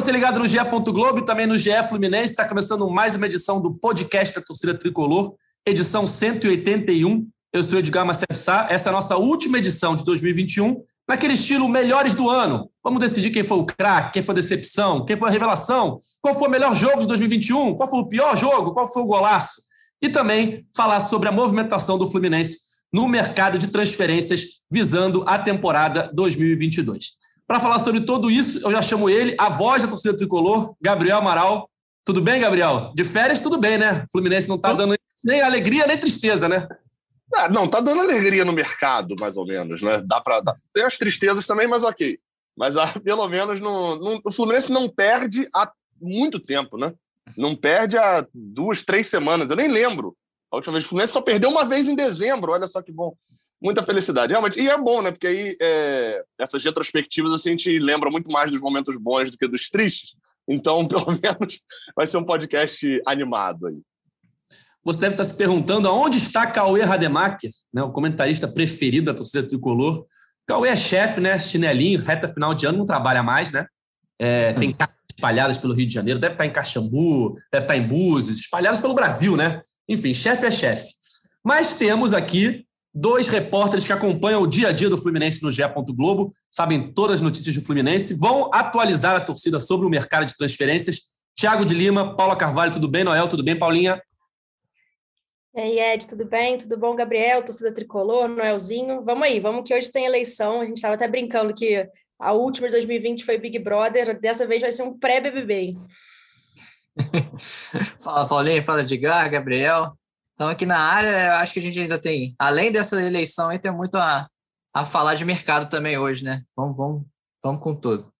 [0.00, 0.56] você ligado no GE.
[0.86, 4.72] Globo e também no GE Fluminense, está começando mais uma edição do podcast da Torcida
[4.72, 5.34] Tricolor,
[5.66, 7.28] edição 181.
[7.52, 11.68] Eu sou Edgar Marcelo Sá, essa é a nossa última edição de 2021, naquele estilo
[11.68, 12.70] melhores do ano.
[12.82, 16.34] Vamos decidir quem foi o craque, quem foi a decepção, quem foi a revelação, qual
[16.34, 19.60] foi o melhor jogo de 2021, qual foi o pior jogo, qual foi o golaço.
[20.00, 22.58] E também falar sobre a movimentação do Fluminense
[22.90, 27.19] no mercado de transferências visando a temporada 2022.
[27.50, 31.18] Para falar sobre tudo isso, eu já chamo ele, a voz da torcida tricolor, Gabriel
[31.18, 31.68] Amaral.
[32.04, 32.92] Tudo bem, Gabriel?
[32.94, 34.04] De férias, tudo bem, né?
[34.04, 36.68] O Fluminense não está dando nem alegria nem tristeza, né?
[37.34, 40.00] Ah, não, tá dando alegria no mercado, mais ou menos, né?
[40.00, 40.40] Dá para
[40.72, 42.20] tem as tristezas também, mas ok.
[42.56, 46.94] Mas ah, pelo menos no, no, o Fluminense não perde há muito tempo, né?
[47.36, 49.50] Não perde há duas, três semanas.
[49.50, 50.16] Eu nem lembro.
[50.52, 52.52] A última vez o Fluminense só perdeu uma vez em dezembro.
[52.52, 53.12] Olha só que bom
[53.60, 54.32] muita felicidade.
[54.32, 55.10] Realmente, e é bom, né?
[55.10, 59.38] Porque aí é, essas retrospectivas assim, a gente lembra muito mais dos momentos bons do
[59.38, 60.14] que dos tristes.
[60.48, 61.60] Então, pelo menos,
[61.94, 63.82] vai ser um podcast animado aí.
[64.82, 69.46] Você deve estar se perguntando aonde está Cauê Rademacher, né, o comentarista preferido da torcida
[69.46, 70.06] tricolor.
[70.46, 71.38] Cauê é chefe, né?
[71.38, 73.66] Chinelinho, reta final de ano, não trabalha mais, né?
[74.18, 77.86] É, tem cartas espalhadas pelo Rio de Janeiro, deve estar em Caxambu, deve estar em
[77.86, 79.62] Búzios, espalhadas pelo Brasil, né?
[79.86, 80.88] Enfim, chefe é chefe.
[81.44, 85.62] Mas temos aqui dois repórteres que acompanham o dia a dia do Fluminense no GE.
[85.94, 90.36] Globo, sabem todas as notícias do Fluminense, vão atualizar a torcida sobre o mercado de
[90.36, 91.02] transferências.
[91.36, 93.04] Tiago de Lima, Paula Carvalho, tudo bem?
[93.04, 94.00] Noel, tudo bem, Paulinha?
[95.54, 96.58] E aí, Ed, tudo bem?
[96.58, 97.42] Tudo bom, Gabriel?
[97.42, 99.02] Torcida Tricolor, Noelzinho.
[99.04, 100.60] Vamos aí, vamos que hoje tem eleição.
[100.60, 104.60] A gente estava até brincando que a última de 2020 foi Big Brother, dessa vez
[104.62, 105.74] vai ser um pré-BBB.
[107.98, 109.96] fala, Paulinha, fala Edgar, Gabriel.
[110.40, 113.96] Então, aqui na área, acho que a gente ainda tem, além dessa eleição, tem muito
[113.96, 114.26] a,
[114.72, 116.42] a falar de mercado também hoje, né?
[116.56, 117.02] Vamos, vamos,
[117.44, 118.10] vamos com tudo.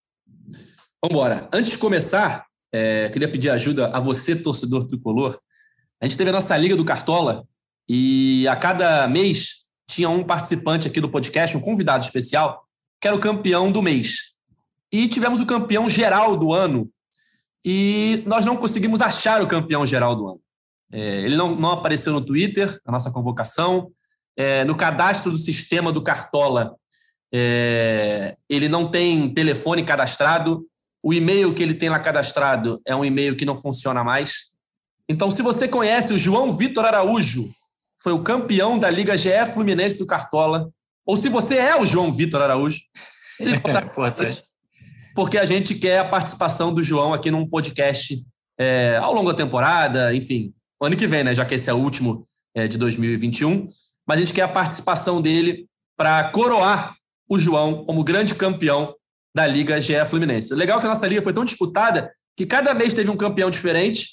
[1.02, 1.48] Vamos embora.
[1.50, 5.40] Antes de começar, é, queria pedir ajuda a você, torcedor tricolor.
[5.98, 7.42] A gente teve a nossa Liga do Cartola
[7.88, 12.66] e a cada mês tinha um participante aqui do podcast, um convidado especial,
[13.00, 14.34] que era o campeão do mês.
[14.92, 16.86] E tivemos o campeão geral do ano
[17.64, 20.40] e nós não conseguimos achar o campeão geral do ano.
[20.92, 23.90] É, ele não, não apareceu no Twitter, a nossa convocação.
[24.36, 26.74] É, no cadastro do sistema do Cartola,
[27.32, 30.66] é, ele não tem telefone cadastrado.
[31.02, 34.50] O e-mail que ele tem lá cadastrado é um e-mail que não funciona mais.
[35.08, 37.46] Então, se você conhece o João Vitor Araújo,
[38.02, 40.70] foi o campeão da Liga GE Fluminense do Cartola,
[41.04, 42.80] ou se você é o João Vitor Araújo,
[43.38, 44.42] ele é importante.
[45.14, 48.24] Porque a gente quer a participação do João aqui num podcast
[48.58, 50.54] é, ao longo da temporada, enfim,
[50.86, 51.34] ano que vem, né?
[51.34, 52.24] Já que esse é o último
[52.54, 53.66] é, de 2021.
[54.06, 56.96] Mas a gente quer a participação dele para coroar
[57.28, 58.94] o João como grande campeão
[59.34, 60.54] da Liga GE Fluminense.
[60.54, 64.08] Legal que a nossa liga foi tão disputada que cada mês teve um campeão diferente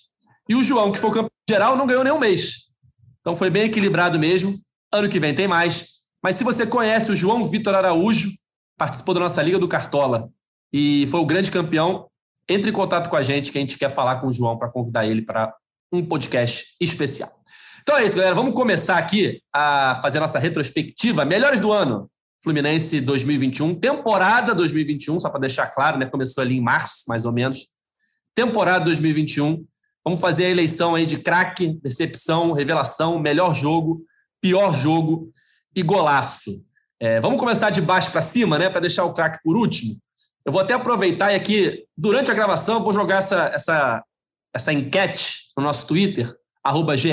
[0.50, 2.68] e o João, que foi campeão geral, não ganhou nenhum mês.
[3.22, 4.60] Então foi bem equilibrado mesmo.
[4.94, 5.98] Ano que vem tem mais.
[6.24, 8.30] Mas se você conhece o João Vitor Araújo,
[8.78, 10.30] participou da nossa Liga do Cartola
[10.72, 12.08] e foi o grande campeão,
[12.48, 14.70] entre em contato com a gente que a gente quer falar com o João para
[14.70, 15.54] convidar ele para
[15.92, 17.30] um podcast especial.
[17.82, 18.36] Então é isso, galera.
[18.36, 21.24] Vamos começar aqui a fazer a nossa retrospectiva.
[21.24, 22.10] Melhores do ano.
[22.44, 26.06] Fluminense 2021, temporada 2021, só para deixar claro, né?
[26.06, 27.66] Começou ali em março, mais ou menos.
[28.36, 29.66] Temporada 2021.
[30.06, 34.06] Vamos fazer a eleição aí de craque, decepção, revelação, melhor jogo,
[34.42, 35.32] pior jogo
[35.76, 36.64] e golaço.
[37.00, 38.70] É, vamos começar de baixo para cima, né?
[38.70, 39.98] Para deixar o craque por último.
[40.46, 44.04] Eu vou até aproveitar e aqui, durante a gravação, vou jogar essa, essa
[44.54, 47.10] essa enquete no nosso Twitter, arroba GE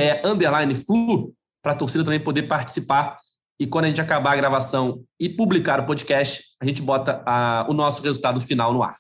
[0.87, 3.17] Flu, para a torcida também poder participar.
[3.59, 7.67] E quando a gente acabar a gravação e publicar o podcast, a gente bota a,
[7.69, 8.95] o nosso resultado final no ar.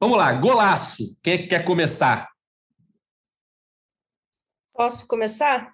[0.00, 1.16] Vamos lá, golaço.
[1.22, 2.28] Quem é que quer começar?
[4.74, 5.72] Posso começar?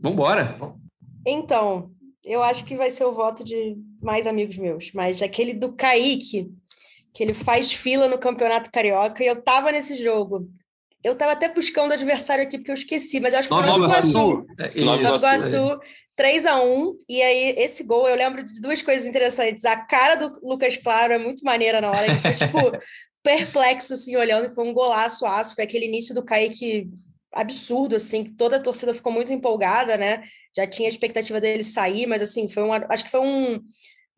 [0.00, 0.56] Vamos embora.
[1.26, 1.90] Então,
[2.24, 6.52] eu acho que vai ser o voto de mais amigos meus, mas aquele do Kaique,
[7.12, 10.48] que ele faz fila no Campeonato Carioca, e eu tava nesse jogo.
[11.06, 13.64] Eu estava até buscando o adversário aqui porque eu esqueci, mas eu acho que foi
[13.64, 14.46] Nova Iguaçu.
[14.84, 15.78] Nova Iguaçu.
[16.16, 19.64] 3 a 1 e aí esse gol, eu lembro de duas coisas interessantes.
[19.64, 22.58] A cara do Lucas Claro é muito maneira na hora, ele foi tipo
[23.22, 26.90] perplexo assim olhando, foi um golaço aço, foi aquele início do Kaique
[27.32, 30.24] absurdo assim, que toda a torcida ficou muito empolgada, né?
[30.56, 33.60] Já tinha a expectativa dele sair, mas assim, foi um acho que foi um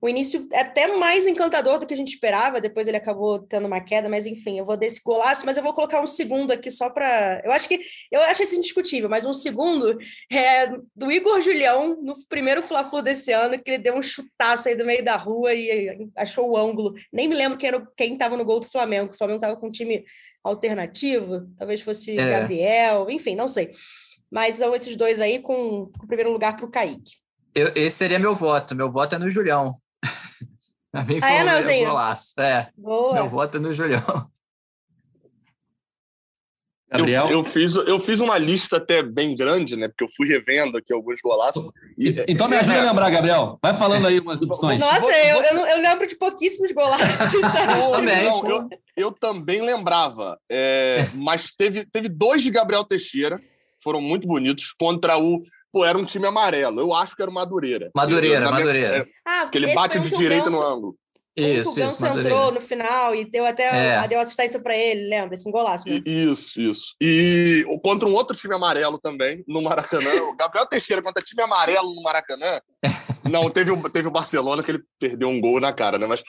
[0.01, 3.67] o início é até mais encantador do que a gente esperava, depois ele acabou tendo
[3.67, 6.71] uma queda, mas enfim, eu vou desse golaço, mas eu vou colocar um segundo aqui
[6.71, 7.43] só para.
[7.45, 7.81] Eu acho que
[8.11, 9.99] eu acho isso indiscutível, mas um segundo
[10.31, 14.77] é do Igor Julião no primeiro Fla-Flu desse ano, que ele deu um chutaço aí
[14.77, 16.95] do meio da rua e achou o ângulo.
[17.13, 19.67] Nem me lembro quem era quem estava no gol do Flamengo, o Flamengo estava com
[19.67, 20.05] um time
[20.45, 22.31] alternativo, talvez fosse é.
[22.31, 23.73] Gabriel, enfim, não sei.
[24.31, 27.17] Mas são esses dois aí com, com o primeiro lugar para o Kaique.
[27.55, 28.75] Eu, esse seria meu voto.
[28.77, 29.75] Meu voto é no Julião.
[30.93, 32.41] A mim ah, é, foi um golaço.
[32.41, 32.69] É.
[32.77, 33.15] Boa.
[33.15, 34.31] Meu voto é no Julião.
[36.91, 37.27] Gabriel?
[37.27, 39.89] Eu, eu, fiz, eu fiz uma lista até bem grande, né?
[39.89, 41.63] Porque eu fui revendo aqui alguns golaços.
[41.99, 43.59] E, então me ajuda é, a lembrar, Gabriel.
[43.63, 44.81] Vai falando aí umas opções.
[44.81, 47.35] Nossa, eu, eu, eu, lembro de pouquíssimos golaços.
[47.35, 50.39] eu, também, não, eu, eu também lembrava.
[50.51, 53.39] É, mas teve, teve dois de Gabriel Teixeira,
[53.83, 55.43] foram muito bonitos, contra o
[55.73, 56.81] Pô, era um time amarelo.
[56.81, 57.91] Eu acho que era o Madureira.
[57.95, 58.99] Madureira, Madureira.
[58.99, 60.97] É, ah, ele bate de direita no ângulo.
[61.37, 64.09] Isso, o Ganso entrou no final e deu até é.
[64.09, 65.35] deu assistência para ele, lembra?
[65.35, 65.89] Esse um golaço.
[65.89, 66.03] Mesmo.
[66.05, 66.97] Isso, isso.
[67.01, 70.11] E contra um outro time amarelo também, no Maracanã.
[70.25, 72.61] o Gabriel Teixeira contra time amarelo no Maracanã.
[73.31, 76.07] não, teve, teve o Barcelona que ele perdeu um gol na cara, né?
[76.09, 76.23] Mas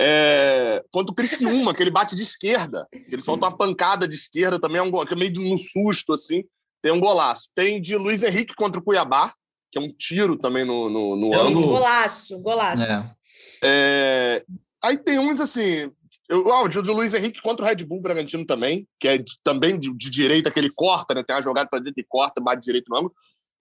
[0.00, 4.16] é, contra o Criciúma, que ele bate de esquerda, que ele solta uma pancada de
[4.16, 6.42] esquerda também, é um gol, que é meio de um susto, assim.
[6.82, 7.50] Tem um golaço.
[7.54, 9.32] Tem de Luiz Henrique contra o Cuiabá,
[9.70, 11.68] que é um tiro também no, no, no é ângulo.
[11.68, 12.82] Golaço, golaço.
[12.82, 13.16] É.
[13.62, 14.44] É...
[14.82, 15.90] Aí tem uns assim.
[16.28, 19.32] Eu, ah, o de Luiz Henrique contra o Red Bull Bragantino também, que é de,
[19.44, 21.22] também de, de, direita, que ele corta, né?
[21.22, 23.14] Tem uma jogada para dentro e corta, bate direito no ângulo.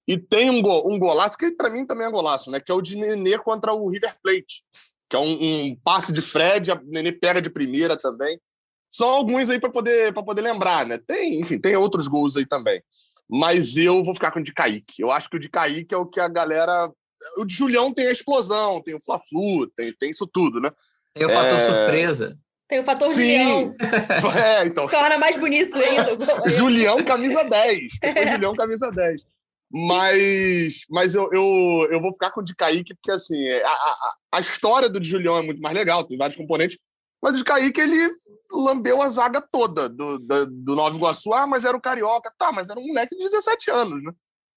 [0.08, 2.60] E tem um, go, um golaço, que para mim também é golaço, né?
[2.60, 4.64] Que é o de Nenê contra o River Plate,
[5.08, 8.40] que é um, um passe de Fred, a Nenê pega de primeira também.
[8.90, 10.98] São alguns aí para poder, poder lembrar, né?
[10.98, 12.82] Tem, enfim, tem outros gols aí também
[13.30, 15.01] mas eu vou ficar com o de Kaique.
[15.01, 16.92] Eu acho que o de Kaique é o que a galera.
[17.38, 20.69] O de Julião tem a explosão, tem o Fla-Flu, tem, tem isso tudo, né?
[21.13, 21.62] Tem o fator é...
[21.62, 22.38] surpresa.
[22.68, 23.16] Tem o fator Sim.
[23.16, 23.72] Julião.
[24.36, 24.88] É, então.
[24.88, 26.18] Torna mais bonito ainda.
[26.50, 27.81] Julião, camisa 10.
[28.01, 28.31] É.
[28.31, 29.22] Julião, camisa 10.
[29.71, 34.16] Mas, mas eu, eu, eu vou ficar com o de Kaique, porque assim, a, a,
[34.33, 36.78] a história do de Julião é muito mais legal, tem vários componentes.
[37.25, 38.07] Mas o Kaique, ele
[38.51, 41.33] lambeu a zaga toda do, do, do Nova Iguaçu.
[41.33, 42.31] Ah, mas era o Carioca.
[42.38, 44.12] Tá, mas era um moleque de 17 anos, né?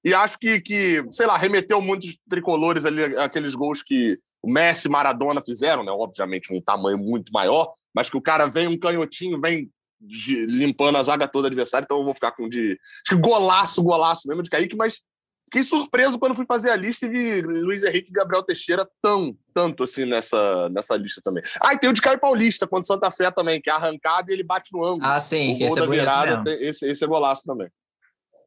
[0.05, 4.87] E acho que, que sei lá, remeteu muitos tricolores ali, aqueles gols que o Messi
[4.87, 5.91] e Maradona fizeram, né?
[5.91, 10.99] Obviamente um tamanho muito maior, mas que o cara vem um canhotinho, vem de, limpando
[10.99, 12.79] a zaga toda do adversário, então eu vou ficar com de.
[13.07, 15.01] Que golaço, golaço mesmo de Kaique, mas
[15.49, 19.35] Fiquei surpreso quando fui fazer a lista e vi Luiz Henrique e Gabriel Teixeira tão,
[19.55, 21.43] tanto assim nessa, nessa lista também.
[21.59, 24.35] Ah, e tem o de Caio Paulista, quando Santa Fé também, que é arrancada e
[24.35, 25.07] ele bate no ângulo.
[25.07, 25.55] Ah, sim.
[25.55, 27.67] O gol esse é da é virada, esse, esse é golaço também.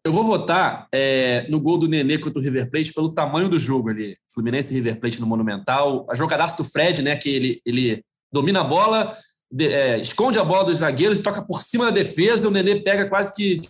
[0.06, 3.58] Eu vou votar é, no gol do Nenê contra o River Plate pelo tamanho do
[3.58, 4.16] jogo ali.
[4.32, 6.06] Fluminense e River Plate no Monumental.
[6.08, 7.18] A jogadaça do Fred, né?
[7.18, 9.18] Que ele, ele domina a bola,
[9.52, 12.48] de, é, esconde a bola dos zagueiros, toca por cima da defesa.
[12.48, 13.70] O Nenê pega quase que de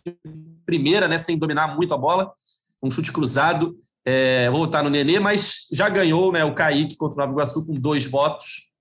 [0.65, 1.17] primeira, né?
[1.17, 2.33] Sem dominar muito a bola
[2.81, 3.77] um chute cruzado.
[4.05, 7.65] É, vou votar no Nenê, mas já ganhou né, o Kaique contra o Nova Iguaçu
[7.65, 8.71] com dois votos.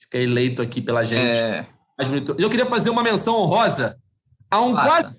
[0.00, 1.38] Fica eleito aqui pela gente.
[1.38, 1.66] É...
[2.38, 3.96] Eu queria fazer uma menção honrosa
[4.50, 5.14] a um quase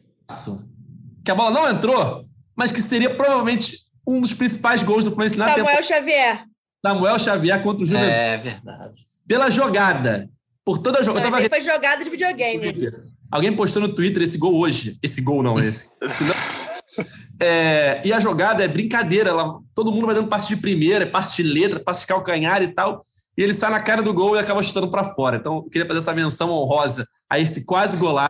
[1.24, 2.25] que a bola não entrou,
[2.56, 5.83] mas que seria provavelmente um dos principais gols do Fluminense na Samuel temporada.
[5.83, 6.45] Xavier.
[6.86, 8.12] Samuel Xavier contra o Juventude.
[8.12, 8.94] É verdade.
[9.27, 10.30] Pela jogada.
[10.63, 11.30] Por toda a jogada.
[11.30, 11.50] Tava...
[11.50, 12.92] foi jogada de videogame.
[13.31, 14.98] Alguém postou no Twitter esse gol hoje.
[15.01, 15.89] Esse gol não, esse.
[17.40, 21.44] É, e a jogada é brincadeira, ela, todo mundo vai dando passe de primeira, passe
[21.44, 23.02] de letra, passe de calcanhar e tal,
[23.38, 25.38] e ele sai na cara do gol e acaba chutando para fora.
[25.38, 28.30] Então, eu queria fazer essa menção honrosa a esse quase golaço,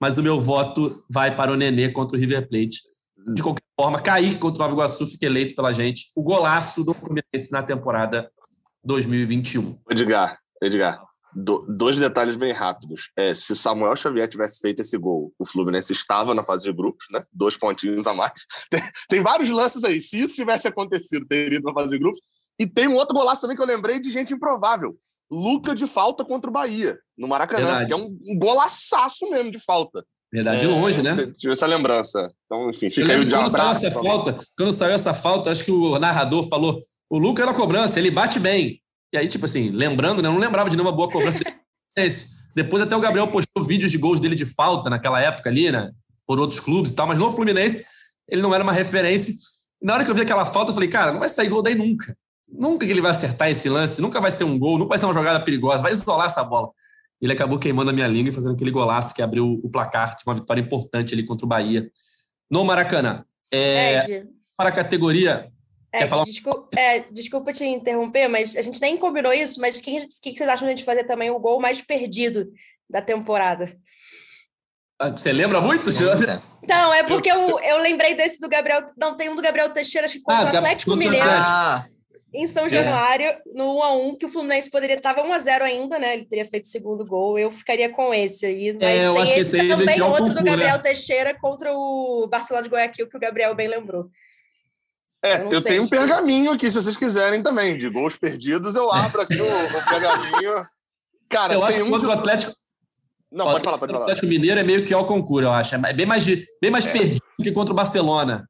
[0.00, 2.80] mas o meu voto vai para o Nenê contra o River Plate.
[3.32, 6.92] De qualquer forma, Kaique contra o Nova Iguaçu fica eleito pela gente o golaço do
[6.92, 8.30] Fluminense na temporada
[8.84, 9.78] 2021.
[9.90, 11.02] Edgar, Edgar,
[11.34, 13.10] do, dois detalhes bem rápidos.
[13.16, 17.06] É, se Samuel Xavier tivesse feito esse gol, o Fluminense estava na fase de grupos,
[17.10, 17.22] né?
[17.32, 18.32] Dois pontinhos a mais.
[18.70, 20.00] Tem, tem vários lances aí.
[20.00, 22.20] Se isso tivesse acontecido, teria ido na fase de grupos.
[22.58, 24.96] E tem um outro golaço também que eu lembrei de gente improvável.
[25.30, 27.86] Luca de falta contra o Bahia, no Maracanã, Verdade.
[27.86, 30.04] que é um, um golaçaço mesmo de falta.
[30.32, 31.14] Verdade, de longe, né?
[31.38, 32.28] Tive essa lembrança.
[32.44, 33.80] Então, enfim, fica aí de um abraço.
[33.80, 37.54] Saiu essa falta, quando saiu essa falta, acho que o narrador falou: o Luca era
[37.54, 38.80] cobrança, ele bate bem.
[39.14, 40.26] E aí, tipo assim, lembrando, né?
[40.28, 41.38] Eu não lembrava de nenhuma boa cobrança
[41.96, 42.34] desse.
[42.52, 45.92] Depois até o Gabriel postou vídeos de gols dele de falta naquela época ali, né?
[46.26, 47.84] Por outros clubes e tal, mas no Fluminense
[48.28, 49.32] ele não era uma referência.
[49.80, 51.62] E na hora que eu vi aquela falta, eu falei, cara, não vai sair gol
[51.62, 52.16] daí nunca.
[52.50, 55.06] Nunca que ele vai acertar esse lance, nunca vai ser um gol, nunca vai ser
[55.06, 56.70] uma jogada perigosa, vai isolar essa bola.
[57.22, 60.24] Ele acabou queimando a minha língua e fazendo aquele golaço que abriu o placar, de
[60.26, 61.88] uma vitória importante ali contra o Bahia
[62.50, 63.24] no Maracanã.
[63.52, 64.24] É,
[64.56, 65.52] para a categoria
[65.94, 70.06] É, desculpa, é, desculpa, te interromper, mas a gente nem combinou isso, mas o que,
[70.06, 72.50] que, vocês acham de a gente fazer também o gol mais perdido
[72.90, 73.76] da temporada?
[74.98, 76.42] Ah, você lembra muito, Jana?
[76.66, 78.90] Não, é porque eu, eu lembrei desse do Gabriel.
[78.96, 81.26] Não, tem um do Gabriel Teixeira, acho que contra ah, o Atlético Mineiro.
[81.28, 81.84] Ah,
[82.32, 83.40] em São Januário, é.
[83.54, 86.14] no 1x1, que o Fluminense poderia estar 1x0 ainda, né?
[86.14, 87.38] Ele teria feito o segundo gol.
[87.38, 88.72] Eu ficaria com esse aí.
[88.72, 92.26] Mas é, eu tem acho esse que esse também, outro do Gabriel Teixeira contra o
[92.28, 94.10] Barcelona de Guayaquil, que o Gabriel bem lembrou.
[95.24, 98.92] É, eu, eu tenho um pergaminho aqui, se vocês quiserem também, de gols perdidos, eu
[98.92, 100.66] abro aqui o, o pergaminho.
[101.30, 102.52] Cara, eu acho que contra o Atlético.
[103.32, 104.00] Não, pode falar, pode falar.
[104.00, 105.74] O Atlético Mineiro é meio que ao concurso, eu acho.
[105.76, 106.92] É bem mais, bem mais é.
[106.92, 108.46] perdido que contra o Barcelona.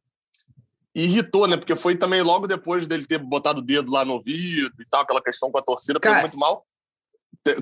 [0.92, 1.56] E irritou, né?
[1.56, 5.02] Porque foi também logo depois dele ter botado o dedo lá no ouvido e tal,
[5.02, 6.66] aquela questão com a torcida, Cara, foi muito mal.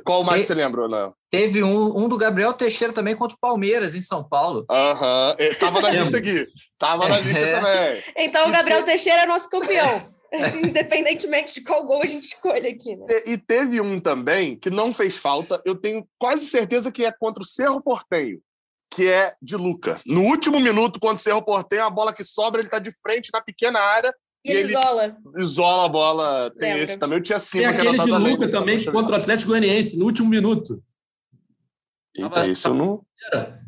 [0.05, 1.15] Qual mais te, você lembra, Léo?
[1.31, 4.65] Teve um, um do Gabriel Teixeira também contra o Palmeiras, em São Paulo.
[4.71, 5.55] Aham, uhum.
[5.59, 6.47] tava na lista aqui.
[6.79, 7.61] Tava na lista é.
[7.61, 8.05] também.
[8.17, 10.13] Então o Gabriel Teixeira é nosso campeão.
[10.65, 13.07] Independentemente de qual gol a gente escolhe aqui, né?
[13.27, 17.13] E, e, teve um também que não fez falta, eu tenho quase certeza que é
[17.13, 18.41] contra o Cerro Portenho,
[18.91, 20.01] que é de Luca.
[20.07, 23.29] No último minuto, contra o Cerro Portenho, a bola que sobra, ele tá de frente
[23.31, 25.17] na pequena área, e, ele, ele isola.
[25.39, 26.51] Isola a bola.
[26.59, 26.85] Tem Lembra.
[26.85, 27.19] esse também.
[27.19, 27.65] Eu tinha cinco.
[27.65, 30.83] Tem aquele de Luca também contra o Atlético Goianiense, no último minuto.
[32.15, 32.75] Eita, tava, isso tava...
[32.75, 33.01] não...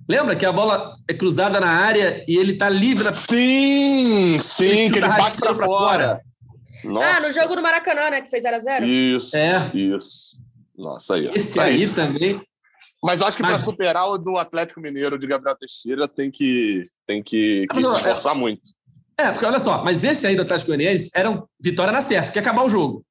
[0.08, 3.14] Lembra que a bola é cruzada na área e ele tá livre na...
[3.14, 6.20] Sim, sim, que ele bate pra, pra fora.
[6.82, 7.06] Nossa.
[7.06, 8.20] Ah, no jogo do Maracanã, né?
[8.20, 8.84] Que fez 0x0.
[8.84, 9.70] Isso, é.
[9.74, 10.38] isso.
[10.76, 11.30] Nossa, aí.
[11.34, 12.42] Esse aí, aí também...
[13.02, 17.22] Mas acho que para superar o do Atlético Mineiro de Gabriel Teixeira tem que, tem
[17.22, 18.70] que, que se é esforçar muito.
[19.16, 22.38] É, porque olha só, mas esse aí do Atlético Goianiense era vitória na certa, que
[22.38, 23.04] ia acabar o jogo.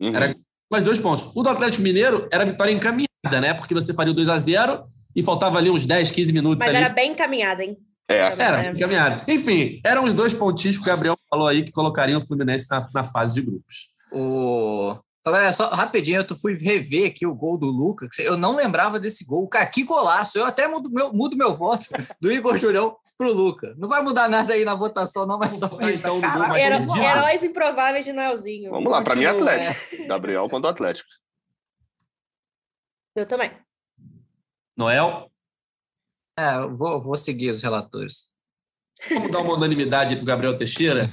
[0.00, 0.14] Uhum.
[0.14, 0.34] Era
[0.70, 1.30] mais dois pontos.
[1.34, 3.54] O do Atlético Mineiro era vitória encaminhada, né?
[3.54, 4.82] Porque você faria o 2 a 0
[5.14, 6.58] e faltava ali uns 10, 15 minutos.
[6.58, 6.84] Mas ali.
[6.84, 7.76] era bem encaminhada, hein?
[8.08, 8.18] É.
[8.18, 9.22] Era, bem encaminhada.
[9.28, 12.86] Enfim, eram os dois pontinhos que o Gabriel falou aí que colocariam o Fluminense na,
[12.92, 13.88] na fase de grupos.
[14.12, 14.96] O...
[15.24, 18.18] Agora, só rapidinho, eu fui rever aqui o gol do Lucas.
[18.18, 19.48] Eu não lembrava desse gol.
[19.48, 20.36] Cara, que golaço!
[20.36, 21.86] Eu até mudo meu, mudo meu voto
[22.20, 23.74] do Igor Julião pro Lucas.
[23.78, 25.78] Não vai mudar nada aí na votação, não, mas só pra
[26.20, 28.70] Cara, era, Heróis improváveis de Noelzinho.
[28.70, 29.94] Vamos lá, para mim, Atlético.
[29.94, 30.06] É.
[30.06, 31.08] Gabriel contra o Atlético.
[33.16, 33.50] Eu também.
[34.76, 35.30] Noel?
[36.38, 38.34] É, eu vou, vou seguir os relatores.
[39.08, 41.08] Vamos dar uma unanimidade para o Gabriel Teixeira?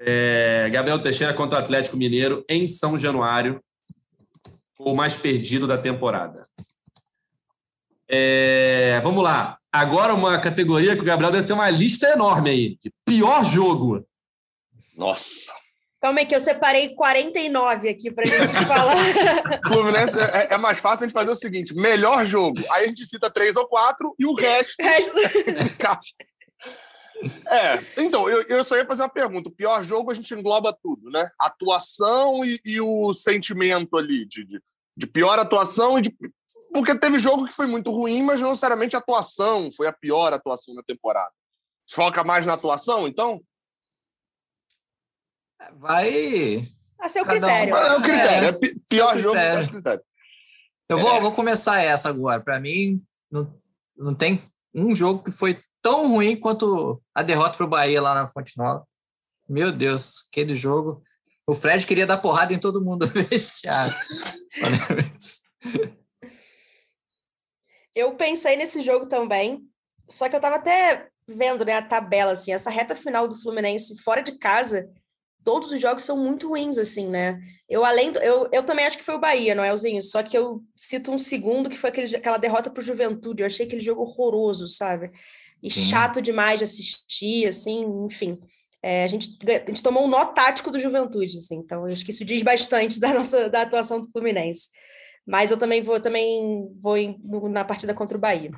[0.00, 3.62] É, Gabriel Teixeira contra o Atlético Mineiro em São Januário,
[4.78, 6.42] o mais perdido da temporada.
[8.08, 9.58] É, vamos lá.
[9.72, 12.78] Agora uma categoria que o Gabriel deve ter uma lista enorme aí.
[12.80, 14.06] De pior jogo.
[14.96, 15.52] Nossa.
[16.00, 18.96] Calma aí que eu separei 49 aqui para gente falar.
[19.66, 22.58] Fluminense é, é, mais fácil a gente fazer o seguinte: melhor jogo.
[22.70, 24.76] Aí a gente cita três ou quatro e o resto.
[24.80, 25.12] resto...
[27.48, 29.48] É, então, eu, eu só ia fazer uma pergunta.
[29.48, 31.30] O pior jogo a gente engloba tudo, né?
[31.38, 34.62] Atuação e, e o sentimento ali de, de,
[34.96, 36.16] de, pior atuação e de.
[36.72, 40.32] Porque teve jogo que foi muito ruim, mas não necessariamente a atuação foi a pior
[40.32, 41.32] atuação da temporada.
[41.90, 43.42] Foca mais na atuação, então?
[45.74, 46.64] Vai.
[47.00, 47.74] A seu critério.
[47.74, 47.78] Um...
[47.78, 48.46] É o critério.
[48.46, 48.52] É, é
[48.88, 49.20] pior critério.
[49.20, 50.04] jogo, é critério.
[50.88, 51.20] Eu vou, é.
[51.20, 52.40] vou começar essa agora.
[52.40, 53.52] Para mim, não,
[53.96, 54.42] não tem
[54.74, 58.58] um jogo que foi tão ruim quanto a derrota para o Bahia lá na Fonte
[58.58, 58.86] Nova.
[59.48, 61.02] Meu Deus, aquele jogo.
[61.46, 63.94] O Fred queria dar porrada em todo mundo vestiário.
[67.96, 69.62] eu pensei nesse jogo também,
[70.06, 74.02] só que eu estava até vendo né, a tabela, assim, essa reta final do Fluminense
[74.02, 74.90] fora de casa,
[75.42, 77.40] todos os jogos são muito ruins, assim, né?
[77.66, 79.74] Eu, além do, eu, eu também acho que foi o Bahia, não é?
[80.02, 83.42] Só que eu cito um segundo que foi aquele, aquela derrota para o Juventude.
[83.42, 85.10] Eu achei aquele jogo horroroso, sabe?
[85.62, 85.80] E Sim.
[85.90, 88.38] chato demais de assistir, assim, enfim.
[88.82, 92.12] É, a, gente, a gente tomou um nó tático do Juventude, assim, então acho que
[92.12, 94.68] isso diz bastante da nossa da atuação do Fluminense.
[95.26, 97.14] Mas eu também vou também vou em,
[97.50, 98.50] na partida contra o Bahia.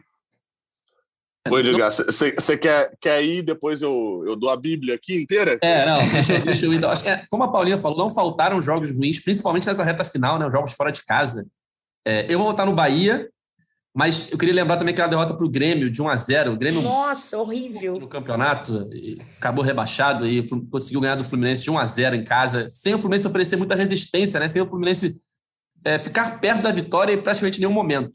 [1.49, 5.59] Vou Edgar, você quer, quer ir, depois eu, eu dou a Bíblia aqui inteira?
[5.62, 6.76] É, não, deixa, eu, deixa eu ir.
[6.76, 10.04] Então, acho que, é, como a Paulinha falou, não faltaram jogos ruins, principalmente nessa reta
[10.04, 11.50] final, né, os jogos fora de casa.
[12.07, 13.26] É, eu vou votar no Bahia,
[13.94, 16.16] mas eu queria lembrar também que era a derrota para o Grêmio, de 1 a
[16.16, 16.80] 0 O Grêmio.
[16.80, 17.99] Nossa, horrível.
[17.99, 18.88] No campeonato,
[19.37, 22.99] acabou rebaixado e conseguiu ganhar do Fluminense de 1 a 0 em casa, sem o
[22.99, 24.47] Fluminense oferecer muita resistência, né?
[24.47, 25.16] sem o Fluminense
[25.85, 28.12] é, ficar perto da vitória em praticamente nenhum momento.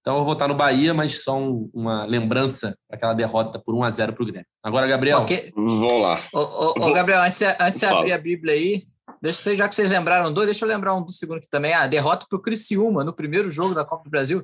[0.00, 3.84] Então eu vou votar no Bahia, mas só um, uma lembrança daquela derrota por 1
[3.84, 4.46] a 0 para o Grêmio.
[4.62, 5.20] Agora, Gabriel.
[5.20, 5.52] Okay.
[5.54, 6.18] Vamos lá.
[6.32, 8.84] Ô, ô, ô Gabriel, antes, antes de abrir a Bíblia aí,
[9.20, 11.74] deixa, já que vocês lembraram dois, deixa eu lembrar um do segundo aqui também.
[11.74, 14.42] A derrota para o Criciúma no primeiro jogo da Copa do Brasil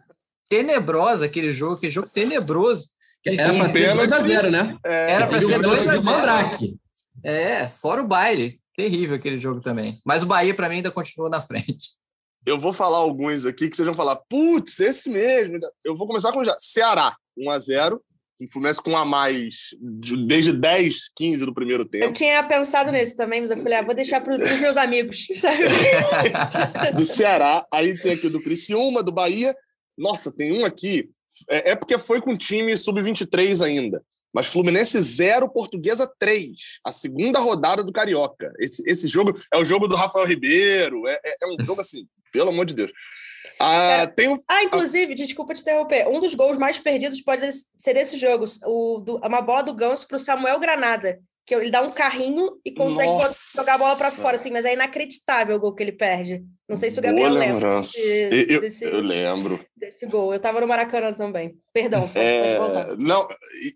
[0.50, 2.90] tenebrosa aquele jogo, aquele jogo tenebroso.
[3.25, 4.78] Era para ser 2x0, né?
[4.85, 6.78] É, era para ser 2x0.
[7.23, 8.61] É, fora o baile.
[8.76, 9.99] Terrível aquele jogo também.
[10.04, 11.90] Mas o Bahia, para mim, ainda continua na frente.
[12.47, 15.59] Eu vou falar alguns aqui que vocês vão falar, putz, esse mesmo.
[15.85, 16.57] Eu vou começar com já.
[16.59, 17.99] Ceará, 1x0.
[18.40, 19.76] O Fluminense com um a mais
[20.26, 22.07] desde 10, 15 do primeiro tempo.
[22.07, 25.26] Eu tinha pensado nesse também, mas eu falei, ah, vou deixar para os meus amigos,
[25.37, 25.64] sabe?
[26.97, 29.54] do Ceará, aí tem aqui do Criciúma, do Bahia.
[30.00, 31.11] Nossa, tem um aqui.
[31.49, 34.02] É, é porque foi com time sub-23 ainda.
[34.33, 36.50] Mas Fluminense 0, Portuguesa 3.
[36.85, 38.52] A segunda rodada do Carioca.
[38.59, 41.07] Esse, esse jogo é o jogo do Rafael Ribeiro.
[41.07, 42.92] É, é, é um jogo assim, pelo amor de Deus.
[43.59, 44.38] Ah, tem um...
[44.49, 46.09] ah, inclusive, desculpa te interromper.
[46.09, 47.42] Um dos gols mais perdidos pode
[47.78, 48.45] ser esse jogo.
[48.66, 51.21] O, do, uma bola do Ganso para o Samuel Granada.
[51.50, 53.11] Que ele dá um carrinho e consegue
[53.57, 56.45] jogar a bola para fora, assim, mas é inacreditável o gol que ele perde.
[56.69, 57.80] Não sei se o Gabriel Boa lembra.
[57.80, 59.59] Desse, eu, desse, eu, lembro.
[59.76, 60.33] Desse gol.
[60.33, 61.57] Eu estava no Maracanã também.
[61.73, 62.09] Perdão.
[62.14, 62.57] É,
[63.00, 63.26] não,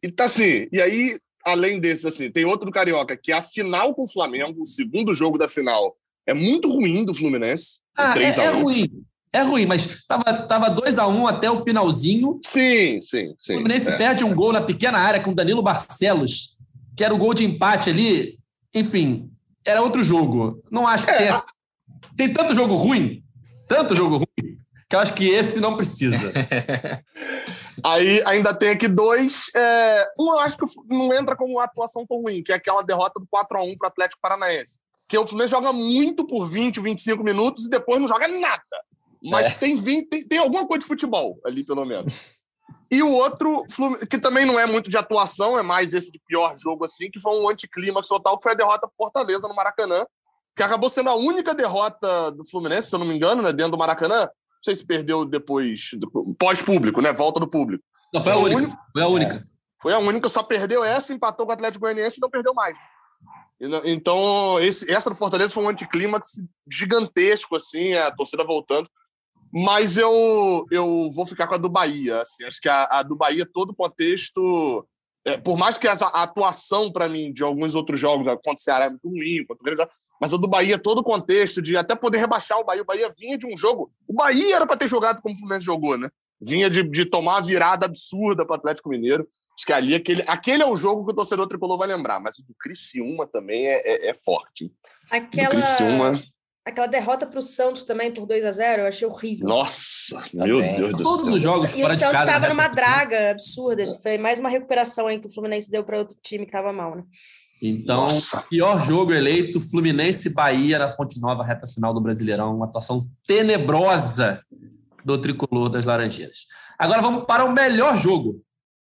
[0.01, 3.43] e tá assim, e aí, além desse, assim, tem outro do Carioca, que é a
[3.43, 5.97] final com o Flamengo, o segundo jogo da final.
[6.25, 7.81] É muito ruim do Fluminense.
[7.97, 8.89] Ah, é, é ruim.
[9.33, 12.39] É ruim, mas tava, tava 2 a 1 um até o finalzinho.
[12.45, 13.55] Sim, sim, sim.
[13.55, 13.97] O Fluminense é.
[13.97, 16.54] perde um gol na pequena área com Danilo Barcelos,
[16.97, 18.39] que era o gol de empate ali.
[18.75, 19.31] Enfim,
[19.65, 20.63] era outro jogo.
[20.71, 21.19] Não acho que é.
[21.19, 21.43] tenha...
[22.17, 23.25] Tem tanto jogo ruim,
[23.67, 24.59] tanto jogo ruim,
[24.89, 26.33] que eu acho que esse não precisa.
[27.83, 29.47] Aí ainda tem aqui dois.
[29.55, 30.07] É...
[30.19, 33.19] Um eu acho que não entra como uma atuação tão ruim, que é aquela derrota
[33.19, 34.79] do 4 a 1 para o Atlético Paranaense.
[35.09, 38.63] Que o Fluminense joga muito por 20, 25 minutos e depois não joga nada.
[39.23, 39.51] Mas é.
[39.59, 42.44] tem, 20, tem, tem alguma coisa de futebol ali, pelo menos.
[42.91, 43.65] E o outro,
[44.11, 47.21] que também não é muito de atuação, é mais esse de pior jogo assim, que
[47.21, 50.07] foi um anticlímax total, que foi a derrota pro Fortaleza no Maracanã,
[50.57, 53.73] que acabou sendo a única derrota do Fluminense, se eu não me engano, né, dentro
[53.73, 54.23] do Maracanã.
[54.23, 55.91] Não sei se perdeu depois,
[56.39, 57.13] pós-público, né?
[57.13, 57.85] Volta do público.
[58.13, 58.79] Não, foi a única.
[58.93, 59.35] Foi a única.
[59.37, 59.43] É.
[59.83, 62.75] Foi a única, só perdeu essa, empatou com o Atlético Goianiense e não perdeu mais.
[63.85, 68.89] Então, esse, essa do Fortaleza foi um anticlímax gigantesco, assim, a torcida voltando.
[69.57, 72.23] Mas eu, eu vou ficar com a do Bahia.
[72.23, 74.85] Assim, acho que a, a do Bahia, todo o contexto.
[75.25, 78.59] É, por mais que a, a atuação, para mim, de alguns outros jogos, contra o
[78.59, 79.89] Ceará é muito ruim, contra o Grêmio,
[80.21, 82.83] mas a do Bahia, todo o contexto de até poder rebaixar o Bahia.
[82.83, 83.93] O Bahia vinha de um jogo.
[84.09, 86.11] O Bahia era para ter jogado como o Fluminense jogou, né?
[86.41, 89.27] Vinha de, de tomar a virada absurda para o Atlético Mineiro.
[89.57, 92.39] Acho que ali, aquele, aquele é o jogo que o torcedor tricolor vai lembrar, mas
[92.41, 94.73] o do Criciúma também é, é, é forte.
[95.13, 95.51] Aquela.
[95.51, 96.25] Do Criciúma...
[96.67, 99.47] Aquela derrota para o Santos também por 2 a 0 eu achei horrível.
[99.47, 101.05] Nossa, meu Deus do céu.
[101.05, 103.99] Todos os jogos e fora o Santos estava numa draga absurda.
[104.03, 106.97] Foi mais uma recuperação aí que o Fluminense deu para outro time que estava mal,
[106.97, 107.05] né?
[107.61, 108.43] Então, Nossa.
[108.49, 112.57] pior jogo eleito, Fluminense Bahia na Fonte Nova, reta final do Brasileirão.
[112.57, 114.43] Uma atuação tenebrosa
[115.05, 116.47] do tricolor das Laranjeiras.
[116.79, 118.33] Agora vamos para o melhor jogo.
[118.33, 118.41] Não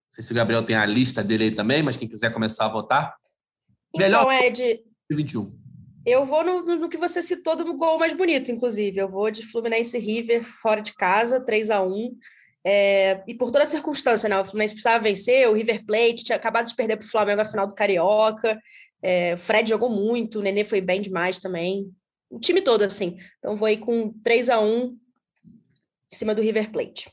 [0.09, 2.69] sei se o Gabriel tem a lista dele aí também, mas quem quiser começar a
[2.69, 3.15] votar.
[3.95, 5.58] Então, melhor Ed, 21.
[6.05, 8.99] Eu vou no, no, que você citou do gol mais bonito, inclusive.
[8.99, 12.17] Eu vou de Fluminense River fora de casa, 3 a 1
[12.65, 14.39] é, e por toda a circunstância, né?
[14.39, 17.45] O Fluminense precisava vencer, o River Plate tinha acabado de perder para o Flamengo na
[17.45, 18.59] final do Carioca.
[19.01, 21.89] É, o Fred jogou muito, o Nenê foi bem demais também.
[22.29, 23.17] O time todo, assim.
[23.39, 24.97] Então vou aí com 3 a 1 em
[26.09, 27.09] cima do River Plate.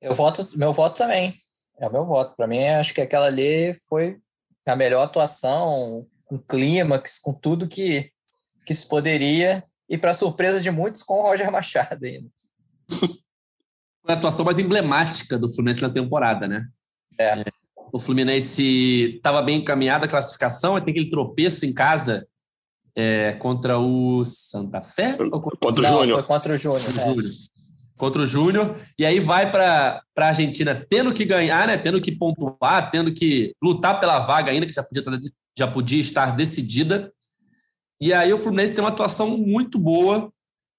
[0.00, 1.32] Eu voto, meu voto também.
[1.78, 2.34] É o meu voto.
[2.36, 4.18] Para mim, acho que aquela ali foi
[4.66, 8.12] a melhor atuação, com clímax, com tudo que
[8.64, 12.28] que se poderia, e para surpresa de muitos, com o Roger Machado ainda.
[12.88, 13.18] Foi
[14.06, 16.68] a atuação mais emblemática do Fluminense na temporada, né?
[17.18, 17.42] É.
[17.92, 22.28] O Fluminense estava bem encaminhado a classificação, e tem aquele tropeço em casa
[22.94, 25.16] é, contra o Santa Fé?
[25.18, 26.18] Ou contra, contra o Júnior.
[26.18, 26.80] Foi contra o Júnior.
[26.80, 27.59] É.
[28.00, 28.76] Contra o Júnior.
[28.98, 31.76] E aí vai para a Argentina tendo que ganhar, né?
[31.76, 35.04] tendo que pontuar, tendo que lutar pela vaga ainda, que já podia,
[35.56, 37.12] já podia estar decidida.
[38.00, 40.32] E aí o Fluminense tem uma atuação muito boa,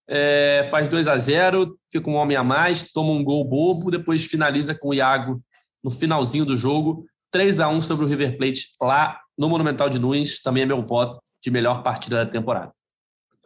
[0.10, 4.26] é, faz 2 a 0 fica um homem a mais, toma um gol bobo, depois
[4.26, 5.40] finaliza com o Iago
[5.84, 7.06] no finalzinho do jogo.
[7.32, 10.82] 3 a 1 sobre o River Plate lá no Monumental de Nunes, também é meu
[10.82, 12.74] voto de melhor partida da temporada.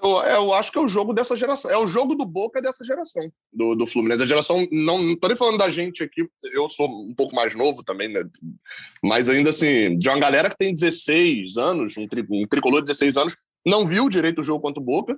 [0.02, 1.72] Eu, eu, acho que é o jogo dessa geração.
[1.72, 4.24] É o jogo do Boca dessa geração, do, do Fluminense.
[4.24, 7.56] A geração, não, não tô nem falando da gente aqui, eu sou um pouco mais
[7.56, 8.24] novo também, né?
[9.02, 12.88] Mas ainda assim, de uma galera que tem 16 anos, um, tri, um tricolor de
[12.88, 15.18] 16 anos, não viu direito o jogo contra o Boca.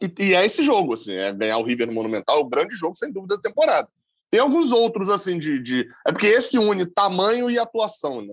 [0.00, 2.94] E, e, é esse jogo, assim, é ganhar o River no Monumental, o grande jogo,
[2.94, 3.88] sem dúvida, da temporada.
[4.30, 5.60] Tem alguns outros, assim, de.
[5.60, 5.88] de...
[6.06, 8.32] É porque esse une tamanho e atuação, né?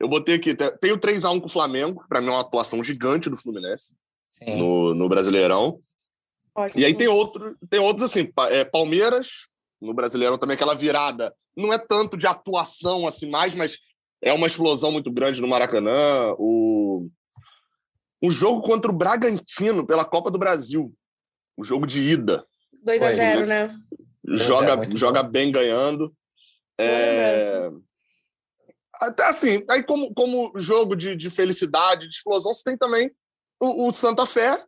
[0.00, 3.30] Eu botei aqui, tem o 3x1 com o Flamengo, para mim é uma atuação gigante
[3.30, 3.94] do Fluminense
[4.46, 5.80] no, no Brasileirão.
[6.54, 6.80] Ótimo.
[6.80, 9.48] E aí tem, outro, tem outros, assim, é, Palmeiras,
[9.80, 11.34] no Brasileirão também, aquela virada.
[11.56, 13.78] Não é tanto de atuação, assim, mais, mas
[14.22, 16.34] é uma explosão muito grande no Maracanã.
[16.38, 17.08] O
[18.22, 20.94] um jogo contra o Bragantino pela Copa do Brasil.
[21.56, 22.46] O jogo de ida.
[22.84, 23.70] 2 a Foi, 0 mas- né?
[24.24, 26.14] Joga, muito joga bem ganhando.
[26.78, 27.68] É...
[28.94, 33.10] Até assim, aí como, como jogo de, de felicidade, de explosão, você tem também
[33.62, 34.60] o, o Santa Fé,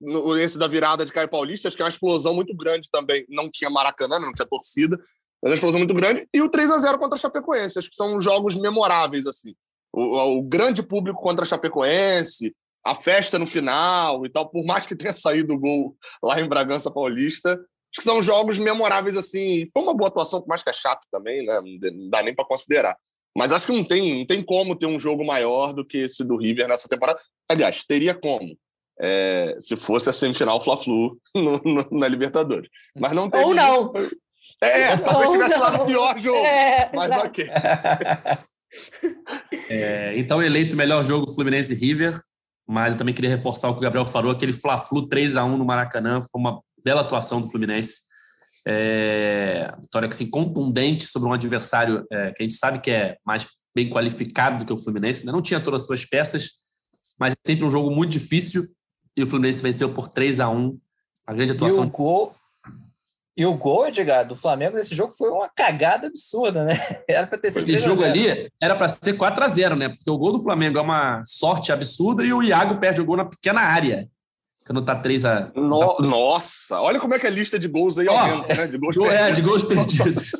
[0.00, 3.26] no, esse da virada de Caio Paulista, acho que é uma explosão muito grande também.
[3.28, 4.96] Não tinha Maracanã, não tinha torcida,
[5.42, 6.26] mas é uma explosão muito grande.
[6.32, 9.54] E o 3 a 0 contra a Chapecoense, acho que são jogos memoráveis, assim.
[9.92, 14.86] O, o grande público contra a Chapecoense, a festa no final e tal, por mais
[14.86, 19.66] que tenha saído o gol lá em Bragança Paulista, acho que são jogos memoráveis, assim.
[19.72, 21.60] Foi uma boa atuação, por mais que é chato também, né?
[21.60, 22.96] Não dá nem para considerar.
[23.36, 26.24] Mas acho que não tem, não tem como ter um jogo maior do que esse
[26.24, 27.20] do River nessa temporada.
[27.48, 28.56] Aliás, teria como.
[29.00, 31.16] é, se fosse a semifinal Fla-Flu
[31.92, 32.68] na Libertadores.
[32.96, 33.74] Mas não teve Ou não.
[33.76, 34.10] isso, foi-
[34.60, 35.78] É, talvez Ou tivesse lá não.
[35.78, 36.44] no pior jogo.
[36.44, 37.26] É, Mas exato.
[37.28, 37.46] ok.
[39.70, 42.20] É, então, eleito melhor jogo Fluminense River,
[42.66, 45.56] mas eu também queria reforçar o que o Gabriel falou, aquele Fla-Flu 3 a 1
[45.56, 48.00] no Maracanã, foi uma bela atuação do Fluminense.
[48.66, 53.46] É, vitória assim, contundente sobre um adversário é, que a gente sabe que é mais
[53.74, 56.50] bem qualificado do que o Fluminense, ainda não tinha todas as suas peças,
[57.18, 58.64] mas é sempre um jogo muito difícil
[59.16, 60.78] e o Fluminense venceu por 3 a 1
[61.26, 62.34] a grande E atuação o gol.
[63.36, 66.74] E o gol, Edgar, do Flamengo nesse jogo foi uma cagada absurda, né?
[67.08, 68.12] Era para ter sido Aquele 3 a jogo 0.
[68.12, 69.90] ali era para ser 4 a 0 né?
[69.90, 73.16] Porque o gol do Flamengo é uma sorte absurda e o Iago perde o gol
[73.16, 74.08] na pequena área.
[74.66, 78.08] Quando tá 3 a No- nossa, olha como é que a lista de gols aí
[78.08, 78.66] Ó, aumenta, né?
[78.66, 80.32] De gols Gol- É, de gols Só- só- perdidos.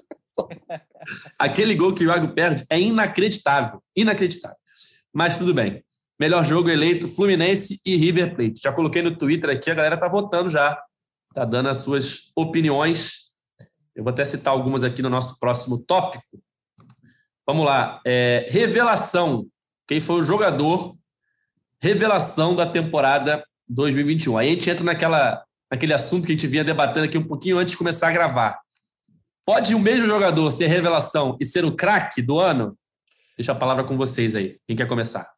[1.39, 3.83] Aquele gol que o Iago perde é inacreditável.
[3.97, 4.57] Inacreditável.
[5.13, 5.83] Mas tudo bem.
[6.19, 8.61] Melhor jogo eleito: Fluminense e River Plate.
[8.63, 10.81] Já coloquei no Twitter aqui, a galera tá votando já.
[11.33, 13.29] Tá dando as suas opiniões.
[13.95, 16.25] Eu vou até citar algumas aqui no nosso próximo tópico.
[17.47, 18.01] Vamos lá.
[18.05, 19.47] É, revelação.
[19.87, 20.97] Quem foi o jogador
[21.81, 24.39] revelação da temporada 2021?
[24.39, 27.59] Aí a gente entra naquela, naquele assunto que a gente vinha debatendo aqui um pouquinho
[27.59, 28.61] antes de começar a gravar.
[29.47, 32.77] Pode o mesmo jogador ser revelação e ser o craque do ano?
[33.37, 34.59] Deixa a palavra com vocês aí.
[34.67, 35.38] Quem quer começar?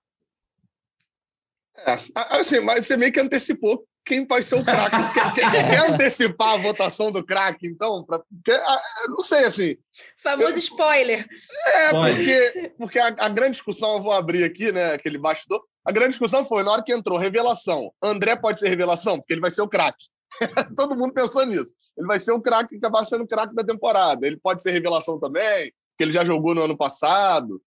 [1.86, 1.98] É,
[2.38, 4.96] assim, mas você meio que antecipou quem vai ser o craque.
[5.34, 8.04] quer, quer- quer antecipar a votação do craque, então?
[8.04, 9.76] Pra, eu não sei, assim.
[10.22, 11.24] Famoso spoiler.
[11.66, 12.16] É, Pode.
[12.16, 15.62] porque, porque a, a grande discussão, eu vou abrir aqui, né, aquele bastidor.
[15.84, 17.92] A grande discussão foi na hora que entrou revelação.
[18.02, 20.06] André pode ser revelação, porque ele vai ser o craque.
[20.76, 21.74] Todo mundo pensou nisso.
[21.96, 24.26] Ele vai ser o craque, acabar sendo o craque da temporada.
[24.26, 27.60] Ele pode ser revelação também, porque ele já jogou no ano passado.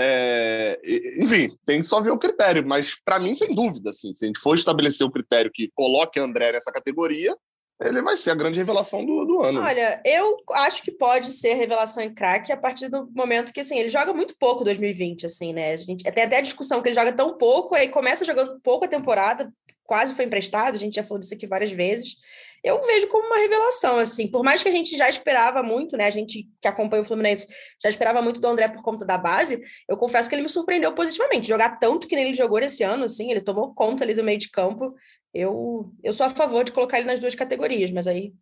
[0.00, 0.80] É,
[1.18, 4.28] enfim, tem que só ver o critério, mas para mim, sem dúvida, assim, se a
[4.28, 7.36] gente for estabelecer o critério que coloque André nessa categoria,
[7.80, 9.60] ele vai ser a grande revelação do, do ano.
[9.60, 13.76] Olha, eu acho que pode ser revelação em craque a partir do momento que, assim,
[13.76, 15.72] ele joga muito pouco 2020, assim, né?
[15.72, 18.84] A gente, tem até a discussão que ele joga tão pouco, aí começa jogando pouco
[18.84, 22.16] a temporada, quase foi emprestado, a gente já falou disso aqui várias vezes.
[22.64, 26.06] Eu vejo como uma revelação, assim, por mais que a gente já esperava muito, né?
[26.06, 27.46] A gente que acompanha o Fluminense
[27.82, 30.92] já esperava muito do André por conta da base, eu confesso que ele me surpreendeu
[30.94, 31.48] positivamente.
[31.48, 34.38] Jogar tanto que nem ele jogou nesse ano, assim, ele tomou conta ali do meio
[34.38, 34.94] de campo.
[35.32, 38.32] Eu, eu sou a favor de colocar ele nas duas categorias, mas aí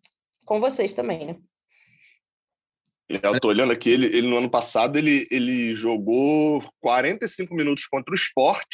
[0.45, 1.37] com vocês também, né?
[3.09, 8.13] Eu tô olhando aqui, ele, ele no ano passado ele, ele jogou 45 minutos contra
[8.13, 8.67] o Sport,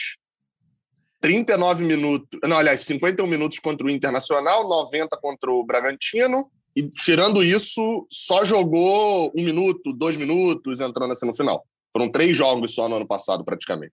[1.23, 7.45] 39 minutos, não, aliás, 51 minutos contra o Internacional, 90 contra o Bragantino, e tirando
[7.45, 11.65] isso, só jogou um minuto, dois minutos, entrando assim no final.
[11.93, 13.93] Foram três jogos só no ano passado, praticamente.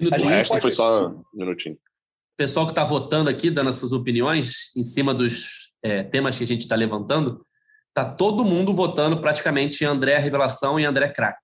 [0.00, 1.76] O resto foi só um minutinho.
[1.76, 6.36] o pessoal que está votando aqui, dando as suas opiniões em cima dos é, temas
[6.36, 7.46] que a gente está levantando,
[7.92, 11.38] tá todo mundo votando praticamente em André Revelação e André Crack.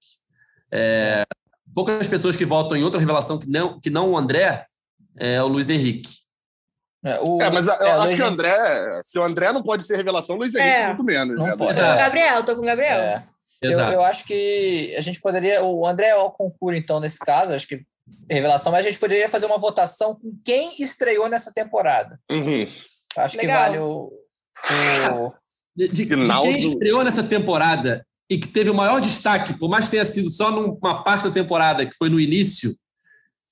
[0.72, 1.22] É,
[1.72, 4.66] poucas pessoas que votam em outra revelação que não, que não o André
[5.18, 6.10] é o Luiz Henrique.
[7.04, 9.62] É, o- É, mas eu é, acho Luiz que o André, se o André não
[9.62, 10.86] pode ser revelação, o Luiz Henrique É.
[10.88, 11.36] muito menos.
[11.38, 11.56] Não né?
[11.56, 11.70] pode.
[11.70, 11.98] Exato.
[11.98, 12.98] Gabriel, tô com o Gabriel.
[12.98, 13.24] é.
[13.62, 13.92] Eu, Exato.
[13.92, 15.62] eu acho que a gente poderia.
[15.62, 17.82] O André é o concurso, então, nesse caso, acho que
[18.28, 22.18] revelação, mas a gente poderia fazer uma votação com quem estreou nessa temporada.
[22.30, 22.66] Uhum.
[23.16, 23.60] Acho que Legal.
[23.62, 24.12] vale o.
[25.14, 25.32] o-
[25.76, 29.86] De, de- de quem estreou nessa temporada e que teve o maior destaque, por mais
[29.86, 32.74] que tenha sido só numa parte da temporada, que foi no início,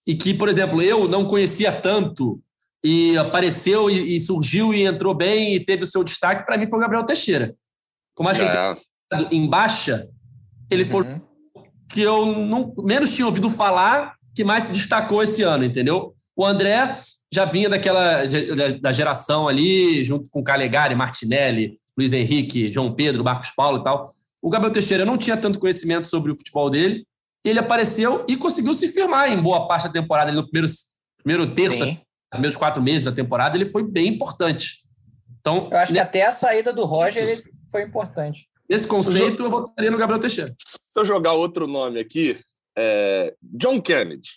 [0.09, 2.40] e que, por exemplo, eu não conhecia tanto,
[2.83, 6.66] e apareceu e, e surgiu e entrou bem e teve o seu destaque, para mim
[6.66, 7.55] foi o Gabriel Teixeira.
[8.16, 8.42] Que ele É.
[8.42, 10.09] estado em baixa,
[10.71, 11.21] ele foi Uhum.
[11.90, 16.14] que eu não, menos tinha ouvido falar, que mais se destacou esse ano, entendeu?
[16.35, 16.97] O André
[17.33, 23.23] já vinha daquela da- da geração ali, junto com Calegari, Martinelli, Luiz Henrique, João Pedro,
[23.25, 24.07] Marcos Paulo e tal.
[24.40, 27.05] O Gabriel Teixeira não tinha tanto conhecimento sobre o futebol dele.
[27.49, 30.73] Ele apareceu e conseguiu se firmar em boa parte da temporada, ali no primeiro,
[31.23, 32.01] primeiro terço da Sim.
[32.39, 34.83] meus quatro meses da temporada, ele foi bem importante.
[35.41, 38.49] Então, eu acho que até a saída do Roger ele foi importante.
[38.69, 40.53] Nesse conceito, eu votaria no Gabriel Teixeira.
[40.59, 42.39] Se eu jogar outro nome aqui,
[42.77, 44.31] é John Kennedy.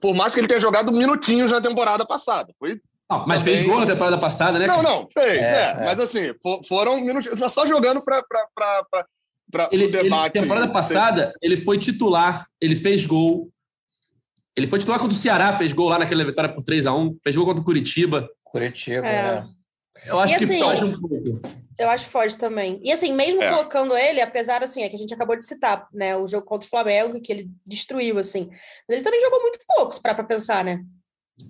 [0.00, 2.52] Por mais que ele tenha jogado minutinhos na temporada passada.
[2.58, 2.80] Foi
[3.10, 3.56] não, mas também...
[3.56, 4.66] fez gol na temporada passada, né?
[4.68, 5.70] Não, não, fez, é, é.
[5.70, 5.84] é.
[5.84, 6.32] Mas assim,
[6.68, 7.28] foram minutos.
[7.52, 8.22] Só jogando para
[9.72, 10.36] ele, o debate.
[10.36, 13.50] Ele, temporada passada, ele foi titular, ele fez gol.
[14.56, 17.18] Ele foi titular contra o Ceará, fez gol lá naquela vitória por 3 a 1
[17.22, 18.28] fez gol contra o Curitiba.
[18.44, 19.44] Curitiba, é.
[20.06, 21.40] Eu acho e que assim, foge um pouco.
[21.78, 22.80] Eu acho que foge também.
[22.84, 23.50] E assim, mesmo é.
[23.50, 26.66] colocando ele, apesar assim, é que a gente acabou de citar, né, o jogo contra
[26.66, 28.48] o Flamengo, que ele destruiu, assim.
[28.88, 30.82] Mas ele também jogou muito poucos, para pensar, né?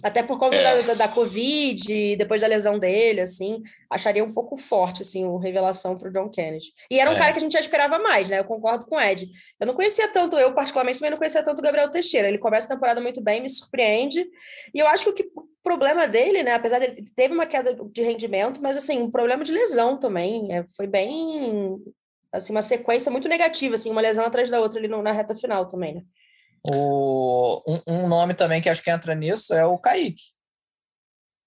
[0.03, 0.83] Até por conta é.
[0.83, 5.97] da, da, Covid, depois da lesão dele, assim, acharia um pouco forte, assim, o revelação
[5.97, 6.73] para o John Kennedy.
[6.91, 7.19] E era um é.
[7.19, 8.39] cara que a gente já esperava mais, né?
[8.39, 9.29] Eu concordo com o Ed.
[9.59, 12.29] Eu não conhecia tanto, eu particularmente também não conhecia tanto o Gabriel Teixeira.
[12.29, 14.27] Ele começa a temporada muito bem, me surpreende.
[14.75, 16.55] E eu acho que o, que, o problema dele, né?
[16.55, 20.53] Apesar dele teve uma queda de rendimento, mas assim, um problema de lesão também.
[20.53, 21.79] É, foi bem
[22.33, 25.35] assim, uma sequência muito negativa, assim, uma lesão atrás da outra ali no, na reta
[25.35, 26.03] final também, né?
[26.63, 30.23] O, um, um, nome também que acho que entra nisso é o Kaique.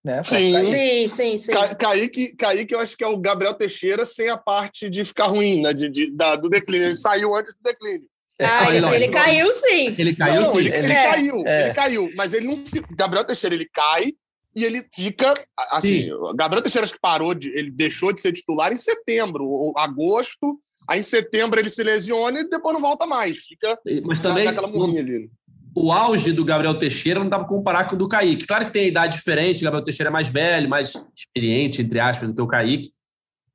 [0.04, 0.22] Né?
[0.24, 0.54] Sim.
[0.54, 0.72] Kaique.
[0.72, 1.52] sim, sim, sim.
[1.54, 5.28] Ka Kaique, Kaique, eu acho que é o Gabriel Teixeira sem a parte de ficar
[5.28, 5.74] ruim, né?
[5.74, 6.88] De, de da, do declínio.
[6.88, 8.08] Ele saiu antes do declínio.
[8.42, 9.96] Ah, ele, ele caiu sim.
[9.98, 10.58] Ele caiu não, sim.
[10.60, 11.12] Ele, ele é.
[11.12, 11.64] caiu, é.
[11.64, 12.12] ele caiu.
[12.16, 12.64] Mas ele não.
[12.98, 14.14] Gabriel Teixeira, ele cai
[14.56, 15.34] e ele fica
[15.72, 16.04] assim.
[16.04, 16.10] Sim.
[16.36, 20.60] Gabriel Teixeira acho que parou de, ele deixou de ser titular em setembro, ou agosto.
[20.88, 23.38] Aí em setembro ele se lesiona e depois não volta mais.
[23.40, 25.30] Fica Mas também naquela morrinha ali.
[25.76, 28.46] O auge do Gabriel Teixeira não dá para comparar com o do Kaique.
[28.46, 32.30] Claro que tem idade diferente, o Gabriel Teixeira é mais velho, mais experiente, entre aspas,
[32.30, 32.92] do que o Kaique.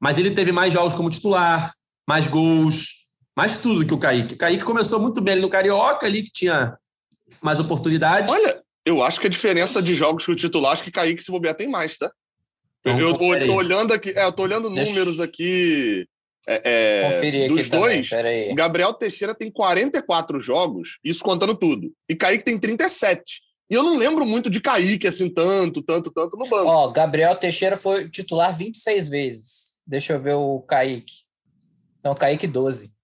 [0.01, 1.73] Mas ele teve mais jogos como titular,
[2.09, 3.07] mais gols,
[3.37, 4.35] mais tudo que o Kaique.
[4.35, 6.77] O Kaique começou muito bem ali no Carioca, ali que tinha
[7.41, 8.33] mais oportunidades.
[8.33, 11.31] Olha, eu acho que a diferença de jogos com o titular, acho que Kaique se
[11.31, 12.11] bobear tem mais, tá?
[12.81, 14.91] Então, eu, tô, tô, olhando aqui, é, eu tô olhando Deixa...
[14.91, 16.07] números aqui
[16.47, 18.09] é, é, Conferir dos dois.
[18.55, 21.93] Gabriel Teixeira tem 44 jogos, isso contando tudo.
[22.09, 23.43] E Kaique tem 37.
[23.71, 26.71] E eu não lembro muito de Kaique, assim, tanto, tanto, tanto no banco.
[26.71, 29.79] Ó, Gabriel Teixeira foi titular 26 vezes.
[29.87, 31.27] Deixa eu ver o Kaique.
[32.03, 32.95] Não, Kaique 12.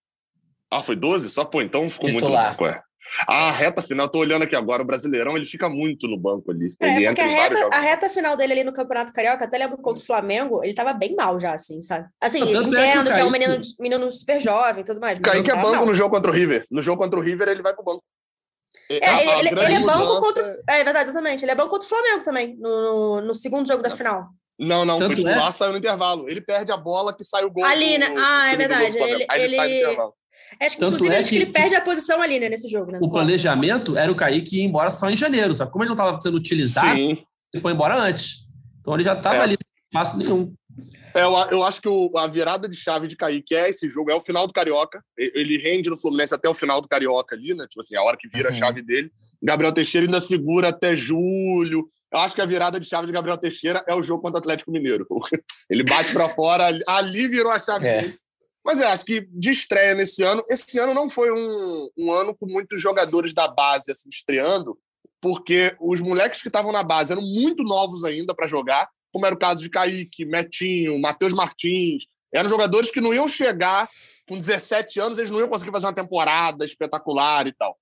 [0.70, 1.30] Ah, foi 12?
[1.30, 2.48] Só, pô, então ficou titular.
[2.48, 2.82] muito banco, é.
[3.26, 6.74] A reta final, tô olhando aqui agora, o Brasileirão, ele fica muito no banco ali.
[6.80, 9.76] É, ele porque a reta, a reta final dele ali no Campeonato Carioca, até lembro
[9.78, 12.08] contra o Flamengo, ele tava bem mal já, assim, sabe?
[12.20, 15.18] Assim, eu entendo é que, que é um menino, menino super jovem e tudo mais.
[15.18, 15.86] Kaique é banco mal.
[15.86, 16.64] no jogo contra o River.
[16.70, 18.02] No jogo contra o River, ele vai pro banco.
[18.90, 20.42] É, a, ele, ele, ele, é banco contra.
[20.68, 20.80] É...
[20.80, 21.44] é verdade, exatamente.
[21.44, 24.28] Ele é banco contra o Flamengo também, no, no segundo jogo da final.
[24.58, 25.50] Não, não, Tanto foi titular, é?
[25.50, 26.28] saiu no intervalo.
[26.28, 27.64] Ele perde a bola que sai o gol.
[27.64, 28.14] Ali, né?
[28.16, 28.96] Ah, é verdade.
[28.96, 30.14] Ele, Aí ele, ele sai no intervalo.
[30.60, 32.92] Acho que, Tanto inclusive, é acho que, ele perde a posição ali, né, nesse jogo.
[32.92, 35.70] Né, o planejamento era o Kaique ir embora só em janeiro, sabe?
[35.70, 37.24] Como ele não estava sendo utilizado, Sim.
[37.52, 38.44] ele foi embora antes.
[38.80, 39.40] Então ele já estava é.
[39.40, 40.54] ali, sem passo nenhum.
[41.14, 44.10] É, eu, eu acho que o, a virada de chave de Kaique é esse jogo,
[44.10, 45.02] é o final do Carioca.
[45.16, 47.66] Ele rende no Fluminense até o final do Carioca ali, né?
[47.68, 48.54] Tipo assim, a hora que vira uhum.
[48.54, 49.10] a chave dele.
[49.42, 51.88] Gabriel Teixeira ainda segura até julho.
[52.12, 54.40] Eu acho que a virada de chave de Gabriel Teixeira é o jogo contra o
[54.40, 55.06] Atlético Mineiro.
[55.70, 58.02] Ele bate para fora, ali virou a chave é.
[58.02, 58.18] dele.
[58.64, 62.34] Mas eu acho que de estreia nesse ano, esse ano não foi um, um ano
[62.34, 64.78] com muitos jogadores da base assim, estreando,
[65.20, 69.34] porque os moleques que estavam na base eram muito novos ainda para jogar, como era
[69.34, 72.06] o caso de Kaique, Metinho, Matheus Martins.
[72.32, 73.88] Eram jogadores que não iam chegar
[74.26, 77.78] com 17 anos, eles não iam conseguir fazer uma temporada espetacular e tal.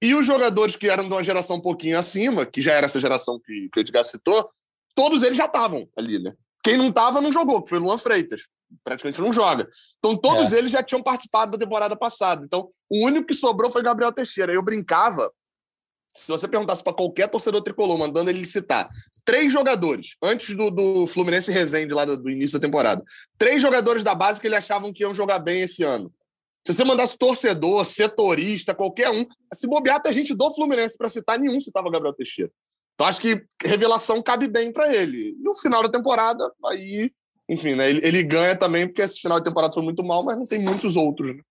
[0.00, 3.00] E os jogadores que eram de uma geração um pouquinho acima, que já era essa
[3.00, 4.48] geração que, que o Edgar citou,
[4.94, 6.32] todos eles já estavam ali, né?
[6.62, 8.42] Quem não estava não jogou, que foi o Luan Freitas
[8.84, 9.68] praticamente não joga.
[9.98, 10.58] Então, todos é.
[10.58, 12.44] eles já tinham participado da temporada passada.
[12.44, 14.52] Então, o único que sobrou foi Gabriel Teixeira.
[14.52, 15.32] Eu brincava,
[16.14, 18.88] se você perguntasse para qualquer torcedor tricolor, mandando ele citar
[19.24, 23.02] três jogadores, antes do, do Fluminense Resende, lá do, do, início da temporada,
[23.38, 26.12] três jogadores da base que ele achavam que iam jogar bem esse ano.
[26.66, 31.38] Se você mandasse torcedor, setorista, qualquer um, se bobear até gente do Fluminense para citar,
[31.38, 32.50] nenhum citava Gabriel Teixeira.
[32.94, 35.34] Então, acho que revelação cabe bem para ele.
[35.40, 37.10] No final da temporada, aí
[37.50, 40.38] enfim, né, ele, ele, ganha também porque esse final de temporada foi muito mal, mas
[40.38, 41.36] não tem muitos outros.
[41.36, 41.42] Né?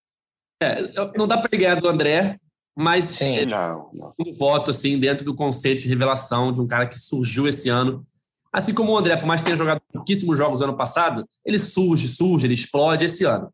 [0.64, 0.82] É,
[1.18, 2.38] não dá para ganhar do André,
[2.76, 4.14] mas Sim, não, não.
[4.18, 8.06] um voto assim dentro do conceito de revelação de um cara que surgiu esse ano.
[8.52, 12.08] Assim como o André, por mais que tenha jogado pouquíssimos jogos ano passado, ele surge,
[12.08, 13.54] surge, ele explode esse ano.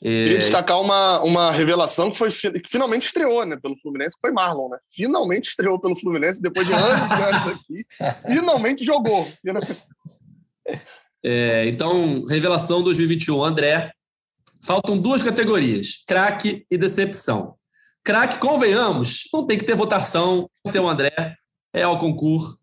[0.00, 4.32] Queria destacar uma, uma revelação que, foi, que finalmente estreou né, pelo Fluminense, que foi
[4.32, 4.68] Marlon.
[4.68, 4.78] Né?
[4.90, 7.86] Finalmente estreou pelo Fluminense, depois de anos e anos aqui.
[8.34, 9.26] Finalmente jogou.
[11.24, 13.90] É, então, revelação 2021, André.
[14.62, 17.54] Faltam duas categorias: craque e decepção.
[18.04, 21.34] Craque, convenhamos, não tem que ter votação, ser o André,
[21.72, 22.58] é ao concurso.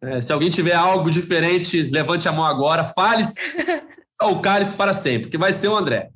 [0.00, 3.24] É, se alguém tiver algo diferente, levante a mão agora, fale
[4.22, 6.10] o cálice para sempre, que vai ser o André.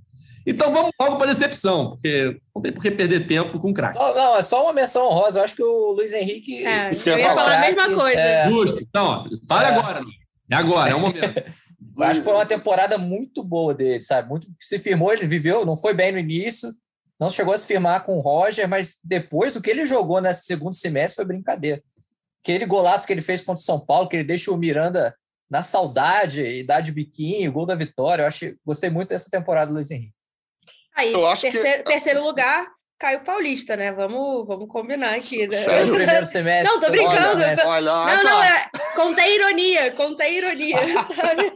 [0.46, 3.74] Então vamos logo para a decepção, porque não tem por que perder tempo com o
[3.74, 3.98] craque.
[3.98, 5.40] Não, não, é só uma menção honrosa.
[5.40, 6.64] Eu acho que o Luiz Henrique.
[6.64, 8.20] É, eu ia falar, a mesma coisa.
[8.20, 8.48] É...
[8.48, 8.82] Justo.
[8.82, 9.68] Então, fale é.
[9.70, 10.00] agora.
[10.50, 11.44] É agora, é o momento.
[12.06, 14.28] acho que foi uma temporada muito boa dele, sabe?
[14.28, 16.72] Muito se firmou, ele viveu, não foi bem no início,
[17.18, 20.44] não chegou a se firmar com o Roger, mas depois o que ele jogou nesse
[20.44, 21.82] segundo semestre foi brincadeira.
[22.40, 25.14] Aquele golaço que ele fez contra o São Paulo, que ele deixa o Miranda
[25.50, 28.22] na saudade e dá de biquinho, gol da vitória.
[28.22, 30.14] Eu achei, gostei muito dessa temporada do Luiz Henrique.
[30.94, 31.90] Aí, terceiro, que...
[31.90, 32.66] terceiro lugar,
[32.98, 33.92] Caio Paulista, né?
[33.92, 35.46] Vamos, vamos combinar aqui.
[35.46, 35.56] Né?
[35.56, 35.94] Sério?
[35.94, 36.68] primeiro semestre.
[36.68, 37.42] Não, tô brincando.
[37.64, 40.76] Olha, olha, não, não, é, contei ironia, contei ironia,
[41.14, 41.52] sabe?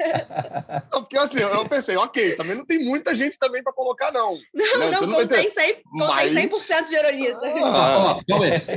[0.92, 4.38] Não, porque assim, eu pensei, ok, também não tem muita gente também para colocar, não.
[4.54, 4.90] Não, né?
[4.92, 5.50] não, não contei, ter...
[5.50, 6.32] 100, Mas...
[6.32, 7.60] 100% de ironia, sabe?
[7.60, 8.20] Ah, ó,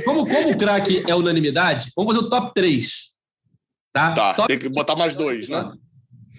[0.04, 3.16] como, como o craque é unanimidade, vamos fazer o top 3.
[3.92, 4.12] Tá?
[4.12, 4.48] Tá, top...
[4.48, 5.72] tem que botar mais dois, né?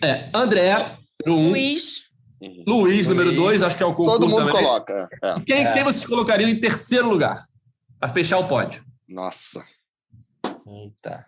[0.03, 1.49] É, André, número um.
[1.51, 2.06] Luiz.
[2.41, 2.63] Uhum.
[2.67, 4.19] Luiz, número dois, acho que é o concurso.
[4.19, 4.63] Todo mundo também.
[4.63, 5.09] coloca.
[5.23, 5.39] É.
[5.41, 5.73] Quem, é.
[5.73, 7.43] quem vocês colocariam em terceiro lugar?
[7.99, 8.83] Para fechar o pódio.
[9.07, 9.65] Nossa.
[10.67, 11.25] Eita.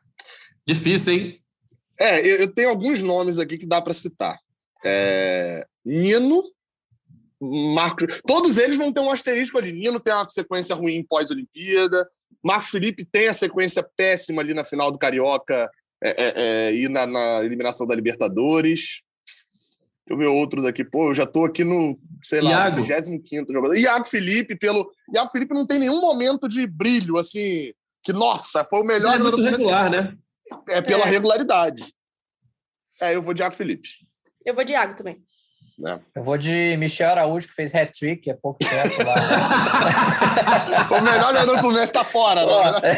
[0.68, 1.40] Difícil, hein?
[2.00, 4.38] É, eu, tenho alguns nomes aqui que dá para citar.
[4.86, 6.44] É, Nino,
[7.42, 8.22] Marcos.
[8.26, 9.72] Todos eles vão ter um asterisco ali.
[9.72, 12.08] Nino tem uma sequência ruim pós-Olimpíada.
[12.44, 15.70] Marcos Felipe tem a sequência péssima ali na final do Carioca
[16.02, 19.02] é, é, é e na, na eliminação da Libertadores.
[20.10, 20.84] Deixa eu ver outros aqui.
[20.84, 22.82] Pô, eu já tô aqui no, sei lá, Iago.
[22.82, 23.78] 25 jogador.
[23.78, 24.92] Iago Felipe, pelo.
[25.14, 27.72] Iago Felipe não tem nenhum momento de brilho, assim,
[28.04, 29.16] que, nossa, foi o melhor.
[29.16, 30.16] É muito regular, né?
[30.68, 31.10] É pela é.
[31.10, 31.94] regularidade.
[33.00, 33.88] É, eu vou de Iago Felipe.
[34.44, 35.22] Eu vou de Iago também.
[35.86, 36.00] É.
[36.16, 39.16] Eu vou de Michel Araújo, que fez hat-trick há pouco tempo lá.
[40.98, 42.42] o melhor jogador do Fluminense está fora.
[42.46, 42.98] Né?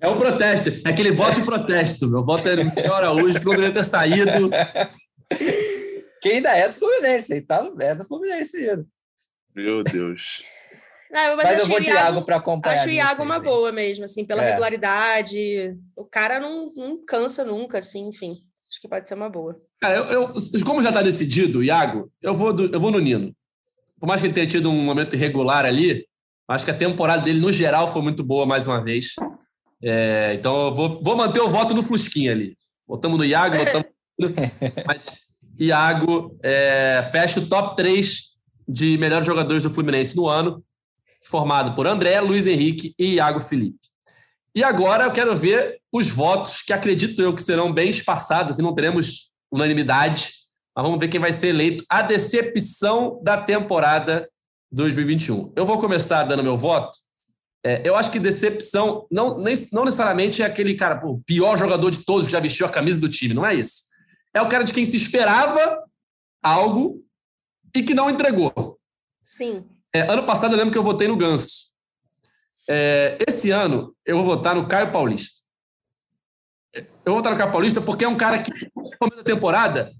[0.00, 0.70] É um protesto.
[0.86, 2.08] É aquele voto de protesto.
[2.08, 4.50] Meu voto é Michel Araújo, que não deveria ter saído.
[6.20, 8.86] Que ainda é do Fluminense, ele tá, é do Fluminense ainda.
[9.54, 10.42] Meu Deus.
[11.10, 12.74] Não, mas, mas eu vou de Iago para acompanhar.
[12.74, 14.50] Acho o Iago uma boa mesmo, assim, pela é.
[14.50, 15.76] regularidade.
[15.96, 18.36] O cara não, não cansa nunca, assim, enfim.
[18.70, 19.60] Acho que pode ser uma boa.
[19.80, 23.34] Cara, eu, eu como já está decidido, Iago, eu vou, do, eu vou no Nino.
[23.98, 26.06] Por mais que ele tenha tido um momento irregular ali,
[26.48, 29.14] acho que a temporada dele, no geral, foi muito boa mais uma vez.
[29.82, 32.56] É, então, eu vou, vou manter o voto no Fusquinha ali.
[32.86, 33.86] Votamos no Iago, votamos
[34.86, 35.29] Mas
[35.60, 38.30] Iago é, fecha o top 3
[38.66, 40.64] de melhores jogadores do Fluminense no ano,
[41.26, 43.78] formado por André, Luiz Henrique e Iago Felipe.
[44.54, 48.62] E agora eu quero ver os votos, que acredito eu que serão bem espaçados, e
[48.62, 50.32] não teremos unanimidade,
[50.74, 54.28] mas vamos ver quem vai ser eleito a decepção da temporada
[54.72, 55.52] 2021.
[55.54, 56.98] Eu vou começar dando meu voto.
[57.62, 61.90] É, eu acho que decepção não, nem, não necessariamente é aquele cara, o pior jogador
[61.90, 63.89] de todos que já vestiu a camisa do time, não é isso
[64.34, 65.84] é o cara de quem se esperava
[66.42, 67.04] algo
[67.74, 68.78] e que não entregou.
[69.22, 69.64] Sim.
[69.94, 71.70] É, ano passado eu lembro que eu votei no Ganso.
[72.68, 75.40] É, esse ano eu vou votar no Caio Paulista.
[76.74, 79.92] Eu vou votar no Caio Paulista porque é um cara que, no começo da temporada,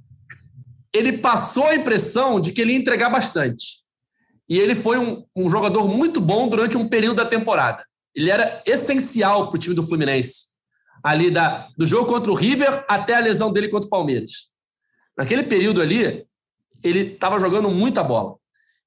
[0.93, 3.81] ele passou a impressão de que ele ia entregar bastante.
[4.49, 7.85] E ele foi um, um jogador muito bom durante um período da temporada.
[8.15, 10.50] Ele era essencial para o time do Fluminense
[11.03, 14.51] ali da, do jogo contra o River até a lesão dele contra o Palmeiras.
[15.17, 16.27] Naquele período ali,
[16.83, 18.37] ele estava jogando muita bola.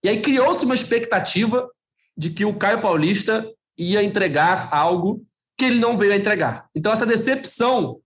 [0.03, 1.69] E aí criou-se uma expectativa
[2.15, 5.25] de que o Caio Paulista ia entregar algo
[5.57, 6.69] que ele não veio a entregar.
[6.75, 8.01] Então, essa decepção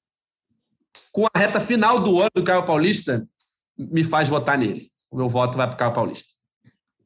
[1.11, 3.27] com a reta final do ano do Caio Paulista
[3.77, 4.89] me faz votar nele.
[5.09, 6.33] O meu voto vai para o Caio Paulista.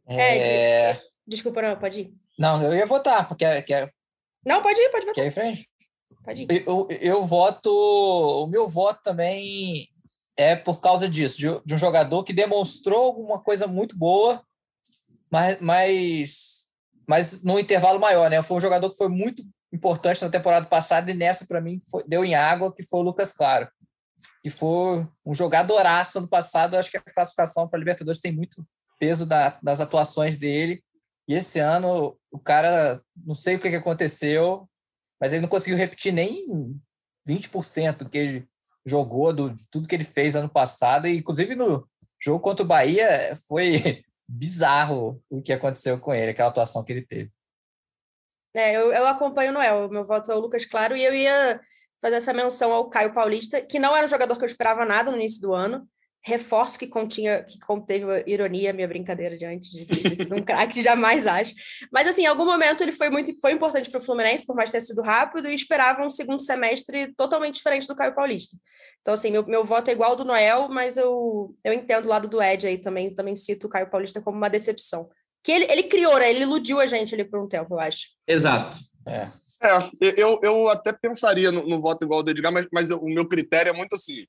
[0.08, 1.00] É...
[1.26, 2.14] Desculpa, não, pode ir.
[2.38, 3.46] Não, eu ia votar, porque.
[3.46, 3.90] é
[4.46, 5.16] Não, pode ir, pode votar.
[5.16, 5.71] Quer ir em frente?
[6.24, 6.64] Pode ir.
[6.68, 7.70] Eu, eu voto.
[7.70, 9.88] O meu voto também
[10.38, 14.42] é por causa disso, de, de um jogador que demonstrou alguma coisa muito boa,
[15.30, 16.70] mas, mas,
[17.08, 18.42] mas no intervalo maior, né?
[18.42, 22.04] Foi um jogador que foi muito importante na temporada passada e nessa, para mim, foi,
[22.08, 23.70] deu em água, que foi o Lucas Claro.
[24.44, 26.76] Que foi um jogadoraço ano passado.
[26.76, 28.66] Eu acho que a classificação para Libertadores tem muito
[29.00, 30.84] peso da, das atuações dele.
[31.28, 34.70] E esse ano, o cara, não sei o que, que aconteceu,
[35.22, 36.76] mas ele não conseguiu repetir nem
[37.30, 38.48] 20% do que ele
[38.84, 41.88] jogou, do, de tudo que ele fez ano passado, e inclusive no
[42.20, 47.06] jogo contra o Bahia foi bizarro o que aconteceu com ele, aquela atuação que ele
[47.06, 47.32] teve.
[48.54, 51.62] É, eu, eu acompanho o Noel, meu voto é o Lucas Claro, e eu ia
[52.02, 55.12] fazer essa menção ao Caio Paulista, que não era um jogador que eu esperava nada
[55.12, 55.88] no início do ano,
[56.24, 60.82] reforço que continha, que conteve ironia, minha brincadeira de antes de ter sido um craque,
[60.84, 61.54] jamais acho.
[61.92, 64.70] Mas assim, em algum momento ele foi muito foi importante para o Fluminense, por mais
[64.70, 68.56] ter sido rápido, e esperava um segundo semestre totalmente diferente do Caio Paulista.
[69.02, 72.10] Então, assim, meu, meu voto é igual ao do Noel, mas eu, eu entendo o
[72.10, 75.10] lado do Ed aí também, também cito o Caio Paulista como uma decepção.
[75.44, 76.30] Que ele, ele criou, né?
[76.30, 78.10] Ele iludiu a gente ali por um tempo, eu acho.
[78.28, 78.78] Exato.
[79.08, 79.28] É.
[79.64, 83.06] É, eu, eu até pensaria no, no voto igual ao do Edgar, mas, mas o
[83.06, 84.26] meu critério é muito assim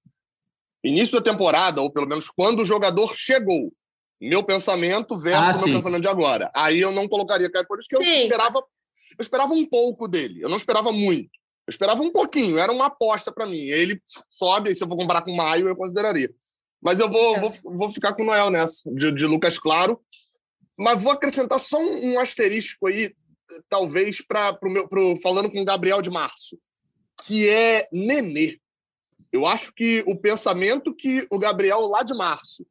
[0.85, 3.73] início da temporada, ou pelo menos quando o jogador chegou.
[4.21, 6.51] Meu pensamento versus ah, meu pensamento de agora.
[6.55, 8.05] Aí eu não colocaria Caio por isso que sim.
[8.05, 10.41] eu esperava, eu esperava um pouco dele.
[10.41, 11.31] Eu não esperava muito.
[11.67, 13.63] Eu esperava um pouquinho, era uma aposta para mim.
[13.63, 16.33] Ele sobe, e se eu for comparar com o Maio, eu consideraria.
[16.81, 20.01] Mas eu vou, vou, vou ficar com o Noel nessa, de, de Lucas Claro.
[20.77, 23.15] Mas vou acrescentar só um, um asterisco aí,
[23.69, 24.89] talvez, para o meu.
[24.89, 26.59] Pro, falando com o Gabriel de Março,
[27.25, 28.59] que é Nenê.
[29.33, 32.67] Eu acho que o pensamento que o Gabriel, lá de março,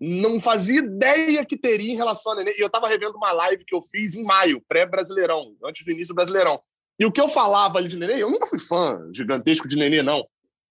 [0.00, 2.54] não fazia ideia que teria em relação a Nenê.
[2.56, 6.14] E eu estava revendo uma live que eu fiz em maio, pré-brasileirão, antes do início
[6.14, 6.60] do Brasileirão.
[6.98, 10.02] E o que eu falava ali de Nenê, eu nunca fui fã gigantesco de Nenê,
[10.02, 10.24] não.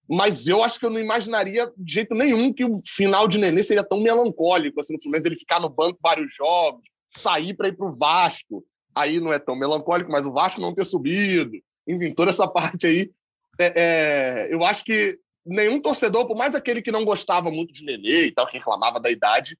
[0.10, 3.62] Mas eu acho que eu não imaginaria de jeito nenhum que o final de Nenê
[3.64, 7.76] seria tão melancólico, assim, no Fluminense, ele ficar no banco vários jogos, sair para ir
[7.76, 8.64] para o Vasco.
[8.96, 11.52] Aí não é tão melancólico, mas o Vasco não ter subido.
[11.86, 13.12] Enfim, toda essa parte aí
[13.60, 17.84] é, é, eu acho que nenhum torcedor, por mais aquele que não gostava muito de
[17.84, 19.58] Nenê e tal, que reclamava da idade,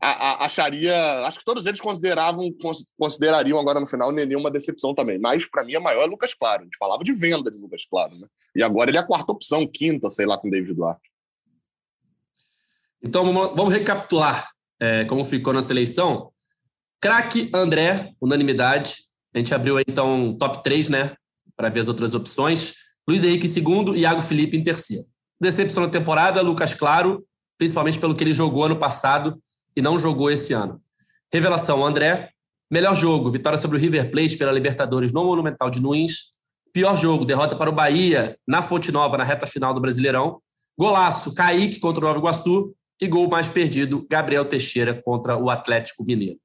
[0.00, 1.26] a, a, acharia.
[1.26, 2.48] Acho que todos eles consideravam,
[2.98, 5.18] considerariam agora no final o Nenê uma decepção também.
[5.18, 6.62] Mas para mim a maior é Lucas Claro.
[6.62, 8.26] A gente falava de venda de Lucas Claro, né?
[8.54, 11.08] E agora ele é a quarta opção, quinta, sei lá, com David Duarte.
[13.02, 14.48] Então vamos recapitular
[14.80, 16.32] é, como ficou na seleção.
[17.00, 18.96] Craque André, unanimidade.
[19.34, 21.14] A gente abriu então top 3, né?
[21.56, 22.87] Para ver as outras opções.
[23.08, 25.04] Luiz Henrique em segundo Iago Felipe em terceiro.
[25.40, 27.24] Decepção da temporada, Lucas Claro,
[27.56, 29.40] principalmente pelo que ele jogou ano passado
[29.74, 30.78] e não jogou esse ano.
[31.32, 32.30] Revelação, André.
[32.70, 36.34] Melhor jogo, vitória sobre o River Plate pela Libertadores no Monumental de Nunes.
[36.70, 40.42] Pior jogo, derrota para o Bahia na Fonte Nova na reta final do Brasileirão.
[40.78, 42.74] Golaço, Kaique contra o Nova Iguaçu.
[43.00, 46.38] E gol mais perdido, Gabriel Teixeira contra o Atlético Mineiro.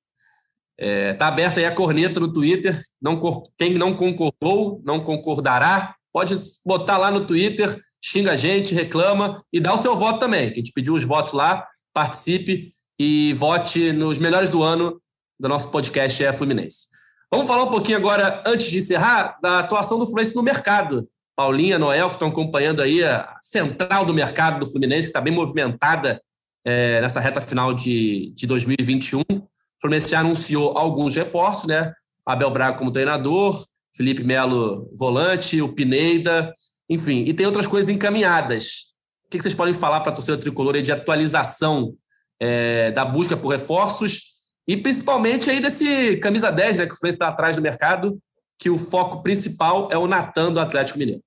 [0.78, 2.80] É, tá aberta aí a corneta no Twitter.
[3.02, 3.20] Não,
[3.58, 5.96] quem não concordou, não concordará.
[6.14, 10.52] Pode botar lá no Twitter, xinga a gente, reclama e dá o seu voto também.
[10.52, 15.02] A gente pediu os votos lá, participe e vote nos melhores do ano
[15.40, 16.88] do nosso podcast é Fluminense.
[17.32, 21.10] Vamos falar um pouquinho agora, antes de encerrar, da atuação do Fluminense no mercado.
[21.36, 25.34] Paulinha, Noel, que estão acompanhando aí a central do mercado do Fluminense, que está bem
[25.34, 26.22] movimentada
[26.64, 29.22] é, nessa reta final de, de 2021.
[29.22, 29.48] O
[29.82, 31.92] Fluminense já anunciou alguns reforços, né?
[32.26, 33.66] Abel Braga como treinador,
[33.96, 36.52] Felipe Melo volante, o Pineida,
[36.90, 38.94] enfim, e tem outras coisas encaminhadas.
[39.26, 41.96] O que vocês podem falar para a torcida tricolor de atualização
[42.40, 44.34] é, da busca por reforços
[44.68, 48.20] e principalmente aí desse camisa 10, né, que o Fluminense está atrás do mercado,
[48.58, 51.24] que o foco principal é o Natan do Atlético Mineiro.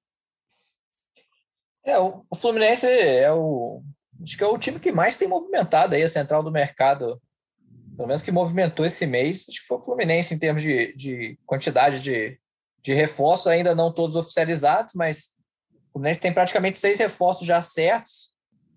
[1.84, 3.82] É, o Fluminense é o
[4.22, 7.20] acho que é o time que mais tem movimentado aí a central do mercado,
[7.96, 9.46] pelo menos que movimentou esse mês.
[9.48, 12.38] Acho que foi o Fluminense em termos de, de quantidade de,
[12.86, 15.34] de reforço, ainda não todos oficializados, mas
[15.88, 18.30] o Fluminense tem praticamente seis reforços já certos,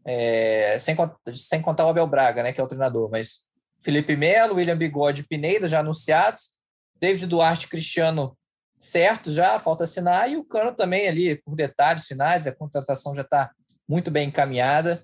[0.04, 0.96] é, sem,
[1.32, 3.42] sem contar o Abel Braga, né, que é o treinador, mas
[3.84, 6.56] Felipe Melo, William Bigode Pineda já anunciados,
[7.00, 8.36] David Duarte Cristiano
[8.80, 13.22] certo já, falta assinar, e o Cano também ali, por detalhes finais, a contratação já
[13.22, 13.52] está
[13.88, 15.04] muito bem encaminhada.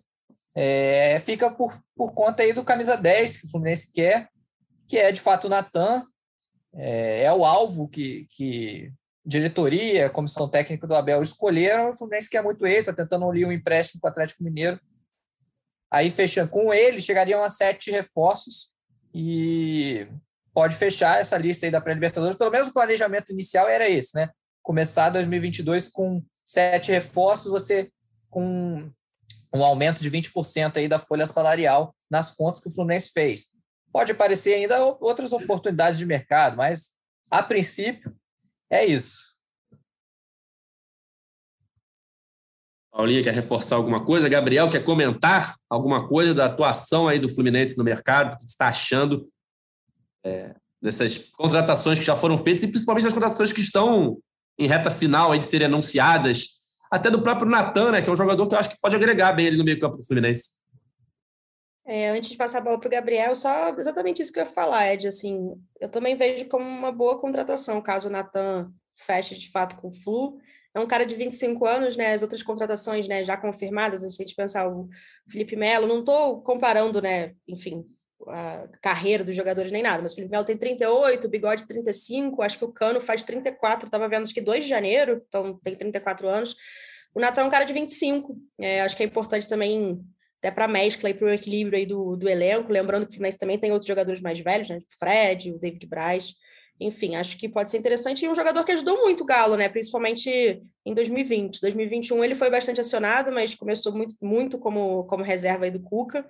[0.55, 4.29] É, fica por, por conta aí do camisa 10 que o Fluminense quer,
[4.87, 6.03] que é de fato o Natan,
[6.75, 8.91] é, é o alvo que, que
[9.25, 11.89] diretoria, comissão técnica do Abel escolheram.
[11.89, 14.79] O Fluminense quer muito ele, está tentando ali um empréstimo com o Atlético Mineiro.
[15.91, 18.71] Aí, fechando com ele, chegariam a sete reforços
[19.13, 20.07] e
[20.53, 22.37] pode fechar essa lista aí da pré-Libertadores.
[22.37, 24.29] Pelo menos o planejamento inicial era esse, né?
[24.61, 27.89] Começar 2022 com sete reforços, você
[28.29, 28.91] com
[29.53, 33.54] um aumento de 20% aí da folha salarial nas contas que o Fluminense fez.
[33.95, 36.95] Pode aparecer ainda outras oportunidades de mercado, mas
[37.31, 38.13] a princípio
[38.69, 39.39] é isso.
[42.91, 44.27] Paulinha quer reforçar alguma coisa?
[44.27, 48.33] Gabriel quer comentar alguma coisa da atuação aí do Fluminense no mercado?
[48.33, 49.29] O que está achando
[50.25, 54.19] é, dessas contratações que já foram feitas e principalmente das contratações que estão
[54.59, 56.47] em reta final aí de serem anunciadas?
[56.91, 59.31] Até do próprio Natan, né, que é um jogador que eu acho que pode agregar
[59.31, 60.64] bem ele no meio campo do Fluminense.
[61.87, 64.49] É, antes de passar a bola para o Gabriel, só exatamente isso que eu ia
[64.49, 65.07] falar, Ed.
[65.07, 69.89] Assim, eu também vejo como uma boa contratação, caso o Natan feche de fato com
[69.89, 70.39] o Flu.
[70.73, 72.13] é um cara de 25 anos, né?
[72.13, 74.89] As outras contratações, né, já confirmadas, a gente pensar o
[75.29, 77.85] Felipe Melo, não estou comparando, né, enfim,
[78.27, 82.41] a carreira dos jogadores nem nada, mas o Felipe Melo tem 38, o Bigode 35,
[82.41, 85.75] acho que o Cano faz 34, estava vendo acho que 2 de janeiro, então tem
[85.75, 86.55] 34 anos.
[87.13, 90.03] O Natan é um cara de 25, é, acho que é importante também
[90.45, 93.13] até para a mescla e para o equilíbrio aí do, do elenco, lembrando que o
[93.13, 96.33] Fluminense também tem outros jogadores mais velhos, né, o Fred, o David Braz,
[96.79, 98.23] enfim, acho que pode ser interessante.
[98.25, 99.69] E um jogador que ajudou muito o Galo, né?
[99.69, 101.61] Principalmente em 2020.
[101.61, 106.27] 2021 ele foi bastante acionado, mas começou muito, muito como, como reserva aí do Cuca.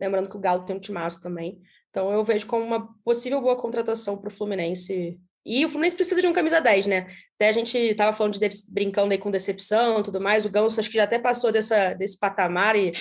[0.00, 1.60] Lembrando que o Galo tem um timaço também.
[1.90, 5.18] Então eu vejo como uma possível boa contratação para o Fluminense.
[5.44, 7.08] E o Fluminense precisa de um camisa 10, né?
[7.34, 10.44] Até a gente estava falando de brincando aí com decepção tudo mais.
[10.44, 12.92] O Ganso acho que já até passou dessa, desse patamar e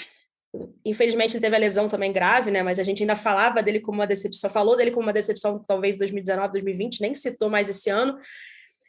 [0.86, 2.64] Infelizmente ele teve a lesão também grave, né?
[2.64, 5.97] Mas a gente ainda falava dele como uma decepção, falou dele como uma decepção talvez
[5.97, 8.18] 2019, 2020, nem citou mais esse ano.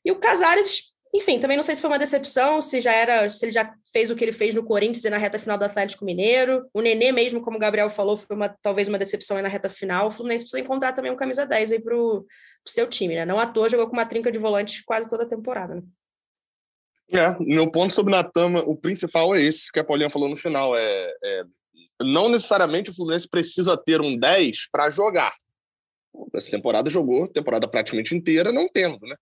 [0.05, 3.45] E o Casares, enfim, também não sei se foi uma decepção, se já era, se
[3.45, 6.05] ele já fez o que ele fez no Corinthians e na reta final do Atlético
[6.05, 6.69] Mineiro.
[6.73, 9.69] O Nenê mesmo, como o Gabriel falou, foi uma, talvez uma decepção aí na reta
[9.69, 10.09] final.
[10.09, 12.27] O Fluminense precisa encontrar também um camisa 10 aí pro,
[12.65, 13.25] pro seu time, né?
[13.25, 15.83] Não à toa jogou com uma trinca de volante quase toda a temporada, né?
[17.11, 20.37] É, meu ponto sobre o Natan, o principal é esse que a Paulinha falou no
[20.37, 20.77] final.
[20.77, 21.45] É, é
[22.03, 25.35] não necessariamente o Fluminense precisa ter um 10 para jogar.
[26.35, 29.17] Essa temporada jogou, temporada praticamente inteira, não tendo, né?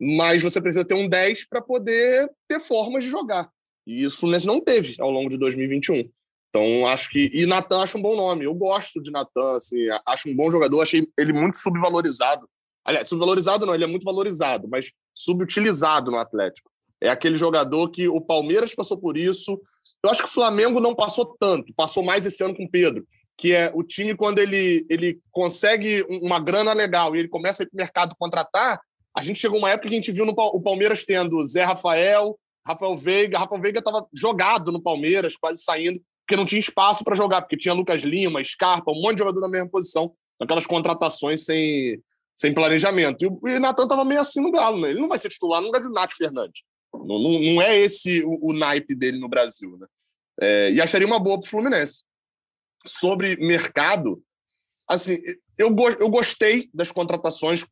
[0.00, 3.50] Mas você precisa ter um 10 para poder ter formas de jogar.
[3.86, 6.10] E isso o Fluminense não teve ao longo de 2021.
[6.48, 7.30] Então, acho que.
[7.32, 8.44] E Natan acho um bom nome.
[8.44, 12.48] Eu gosto de Natan, assim, acho um bom jogador, achei ele muito subvalorizado.
[12.84, 16.70] Aliás, subvalorizado não, ele é muito valorizado, mas subutilizado no Atlético.
[17.00, 19.60] É aquele jogador que o Palmeiras passou por isso.
[20.02, 23.06] Eu acho que o Flamengo não passou tanto, passou mais esse ano com o Pedro,
[23.36, 27.64] que é o time quando ele, ele consegue uma grana legal e ele começa a
[27.64, 28.80] ir para o mercado contratar.
[29.16, 32.38] A gente chegou uma época que a gente viu no, o Palmeiras tendo Zé Rafael,
[32.66, 33.38] Rafael Veiga.
[33.38, 37.56] Rafael Veiga estava jogado no Palmeiras, quase saindo, porque não tinha espaço para jogar, porque
[37.56, 40.12] tinha Lucas Lima, Scarpa, um monte de jogador na mesma posição.
[40.40, 42.00] Aquelas contratações sem,
[42.36, 43.22] sem planejamento.
[43.22, 44.90] E o Natan estava meio assim no Galo, né?
[44.90, 46.62] Ele não vai ser titular no lugar de Nath Fernandes.
[46.92, 49.86] Não, não, é esse o, o, naipe dele no Brasil, né?
[50.40, 52.04] É, e acharia uma boa para o Fluminense.
[52.86, 54.22] Sobre mercado,
[54.88, 55.18] assim,
[55.58, 57.64] eu, eu gostei das contratações,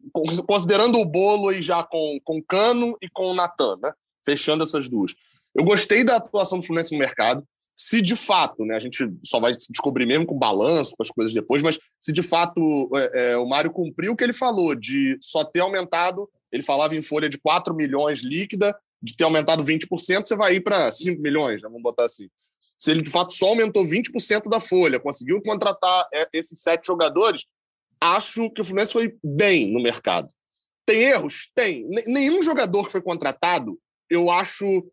[0.47, 3.93] considerando o bolo e já com, com Cano e com o Natan, né?
[4.25, 5.14] Fechando essas duas.
[5.55, 7.43] Eu gostei da atuação do Fluminense no mercado.
[7.75, 11.33] Se de fato, né, a gente só vai descobrir mesmo com balanço, com as coisas
[11.33, 15.16] depois, mas se de fato é, é, o Mário cumpriu o que ele falou de
[15.21, 20.26] só ter aumentado, ele falava em folha de 4 milhões líquida, de ter aumentado 20%,
[20.26, 21.68] você vai ir para 5 milhões, né?
[21.68, 22.28] vamos botar assim.
[22.76, 27.44] Se ele de fato só aumentou 20% da folha, conseguiu contratar é, esses sete jogadores,
[28.01, 30.28] acho que o Fluminense foi bem no mercado.
[30.86, 31.51] Tem erros?
[31.55, 31.86] Tem.
[32.07, 33.78] Nenhum jogador que foi contratado,
[34.09, 34.90] eu acho,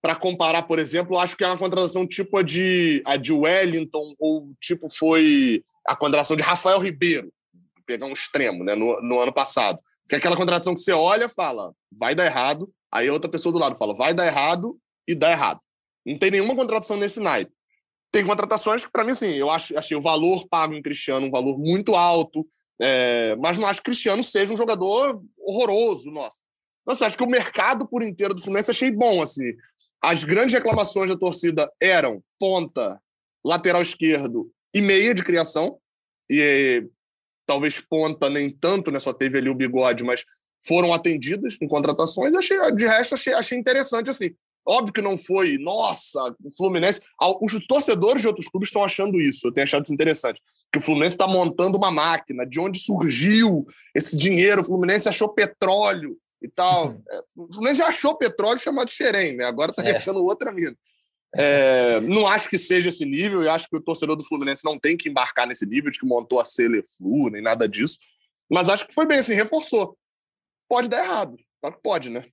[0.00, 4.14] para comparar, por exemplo, acho que é uma contratação tipo a de, a de Wellington,
[4.18, 7.32] ou tipo foi a contratação de Rafael Ribeiro,
[7.84, 9.78] pegar um extremo, né, no, no ano passado.
[10.08, 13.58] Que é aquela contratação que você olha fala, vai dar errado, Aí outra pessoa do
[13.58, 14.78] lado fala, vai dar errado
[15.08, 15.60] e dá errado.
[16.04, 17.52] Não tem nenhuma contratação nesse naipe.
[18.12, 21.30] Tem contratações que, para mim, assim, eu acho, achei o valor pago em Cristiano um
[21.30, 22.46] valor muito alto,
[22.78, 26.42] é, mas não acho que Cristiano seja um jogador horroroso, nossa.
[26.86, 29.54] Nossa, acho que o mercado por inteiro do Fluminense achei bom, assim.
[30.02, 33.00] As grandes reclamações da torcida eram ponta,
[33.44, 35.78] lateral esquerdo e meia de criação.
[36.28, 36.84] E
[37.46, 38.98] talvez ponta nem tanto, né?
[38.98, 40.24] Só teve ali o bigode, mas
[40.64, 42.34] foram atendidas em contratações.
[42.34, 44.30] Achei, de resto, achei, achei interessante assim.
[44.64, 47.00] Óbvio que não foi, nossa, o Fluminense.
[47.40, 50.40] Os torcedores de outros clubes estão achando isso, eu tenho achado isso interessante.
[50.72, 55.28] Que o Fluminense está montando uma máquina, de onde surgiu esse dinheiro, o Fluminense achou
[55.28, 56.90] petróleo e tal.
[56.90, 57.02] Uhum.
[57.10, 59.44] É, o Fluminense já achou petróleo chamado Xerém, né?
[59.44, 59.96] Agora está é.
[59.96, 60.76] achando outra mina.
[61.34, 64.78] É, não acho que seja esse nível, e acho que o torcedor do Fluminense não
[64.78, 67.98] tem que embarcar nesse nível de que montou a Celeflu, nem nada disso.
[68.48, 69.96] Mas acho que foi bem assim, reforçou
[70.72, 71.36] pode dar errado.
[71.60, 72.24] Claro que pode, né?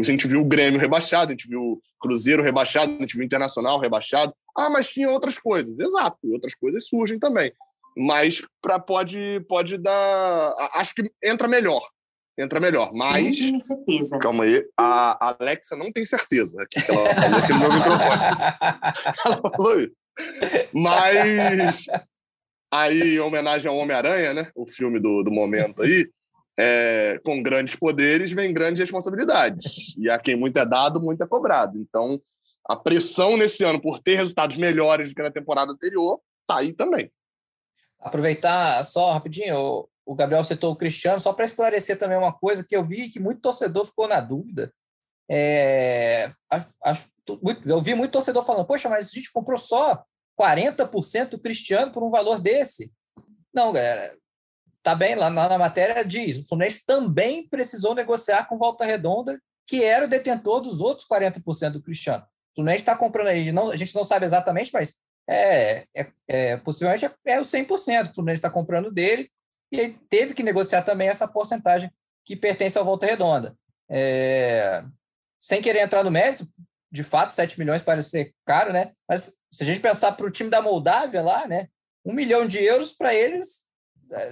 [0.00, 3.20] A gente viu o Grêmio rebaixado, a gente viu o Cruzeiro rebaixado, a gente viu
[3.20, 4.34] o Internacional rebaixado.
[4.56, 5.78] Ah, mas tinha outras coisas.
[5.78, 7.52] Exato, outras coisas surgem também.
[7.94, 10.54] Mas pra, pode, pode dar.
[10.72, 11.86] Acho que entra melhor.
[12.38, 12.90] Entra melhor.
[12.94, 13.38] Mas.
[13.38, 14.18] Não tenho certeza.
[14.18, 14.64] Calma aí.
[14.78, 16.62] A Alexa não tem certeza.
[16.62, 19.14] Aqui que ela falou aqui no meu microfone.
[19.26, 20.00] ela falou isso.
[20.72, 21.86] Mas.
[22.72, 24.50] Aí, em homenagem ao Homem-Aranha, né?
[24.54, 26.08] O filme do, do momento aí
[26.58, 29.94] é, com grandes poderes vem grandes responsabilidades.
[29.98, 31.78] E a quem muito é dado, muito é cobrado.
[31.78, 32.20] Então,
[32.66, 36.72] a pressão nesse ano por ter resultados melhores do que na temporada anterior está aí
[36.72, 37.10] também.
[38.00, 42.76] Aproveitar só rapidinho, o Gabriel citou o Cristiano, só para esclarecer também uma coisa que
[42.76, 44.72] eu vi que muito torcedor ficou na dúvida.
[45.30, 46.30] É,
[47.64, 50.04] eu vi muito torcedor falando, poxa, mas a gente comprou só
[50.38, 52.92] 40% do Cristiano por um valor desse.
[53.54, 54.14] Não, galera,
[54.84, 59.82] tá bem, lá na matéria diz, o Fluminense também precisou negociar com Volta Redonda, que
[59.82, 62.22] era o detentor dos outros 40% do Cristiano.
[62.52, 66.56] O Fluminense está comprando aí, não, a gente não sabe exatamente, mas é, é, é
[66.58, 69.30] possivelmente é, é o 100% que o Fluminense está comprando dele,
[69.72, 71.90] e aí teve que negociar também essa porcentagem
[72.22, 73.56] que pertence ao Volta Redonda.
[73.88, 74.84] É,
[75.40, 76.46] sem querer entrar no mérito,
[76.92, 78.92] de fato, 7 milhões parece ser caro, né?
[79.08, 81.68] Mas se a gente pensar para o time da Moldávia lá, né?
[82.04, 83.63] Um milhão de euros para eles,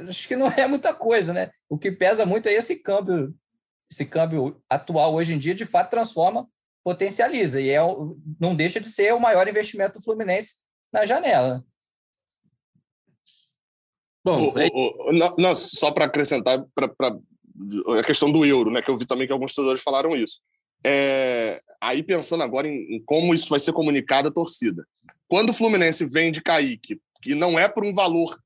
[0.08, 1.50] acho que não é muita coisa, né?
[1.68, 3.34] O que pesa muito é esse câmbio,
[3.90, 6.48] esse câmbio atual hoje em dia, de fato, transforma,
[6.84, 7.78] potencializa, e é,
[8.40, 10.56] não deixa de ser o maior investimento do Fluminense
[10.92, 11.64] na janela.
[14.24, 14.68] Bom, o, é...
[14.72, 17.18] o, não, não, só para acrescentar para
[17.98, 18.80] a questão do euro, né?
[18.80, 20.40] Que eu vi também que alguns torcedores falaram isso.
[20.84, 24.86] É, aí pensando agora em, em, como isso vai ser comunicado à torcida.
[25.28, 28.36] Quando o Fluminense vende Kaique, que não é por um valor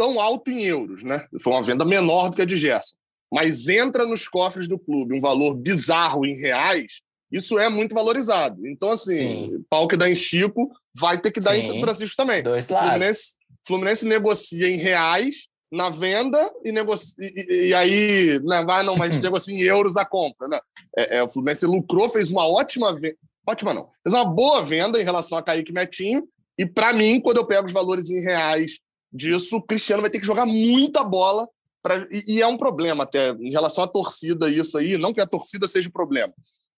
[0.00, 1.26] tão alto em euros, né?
[1.42, 2.94] Foi uma venda menor do que a de Gerson,
[3.30, 8.66] mas entra nos cofres do clube um valor bizarro em reais, isso é muito valorizado.
[8.66, 9.64] Então, assim, Sim.
[9.68, 11.58] pau que dá em Chico vai ter que dar Sim.
[11.58, 12.42] em São Francisco também.
[12.42, 12.88] Dois lados.
[12.88, 13.34] Fluminense,
[13.66, 19.20] Fluminense negocia em reais na venda e, negocia, e, e aí, né, vai, não, mas
[19.20, 20.48] negocia em euros a compra.
[20.48, 20.58] Né?
[20.96, 23.18] É, é, o Fluminense lucrou, fez uma ótima venda.
[23.46, 23.90] Ótima não.
[24.02, 26.26] Fez uma boa venda em relação a Kaique Metinho.
[26.56, 28.80] E para mim, quando eu pego os valores em reais
[29.12, 31.48] disso, o Cristiano vai ter que jogar muita bola.
[31.82, 34.98] Pra, e, e é um problema até em relação à torcida, isso aí.
[34.98, 36.32] Não que a torcida seja o problema,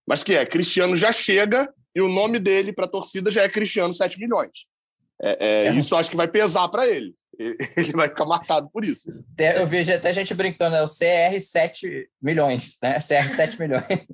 [0.06, 3.48] mas que é: Cristiano já chega e o nome dele para a torcida já é
[3.48, 4.66] Cristiano 7 milhões.
[5.20, 5.74] É, é, é.
[5.74, 7.14] Isso acho que vai pesar para ele.
[7.76, 9.10] Ele vai ficar marcado por isso.
[9.56, 12.98] Eu vejo até gente brincando, é o CR 7 milhões, né?
[13.00, 14.06] CR 7 milhões.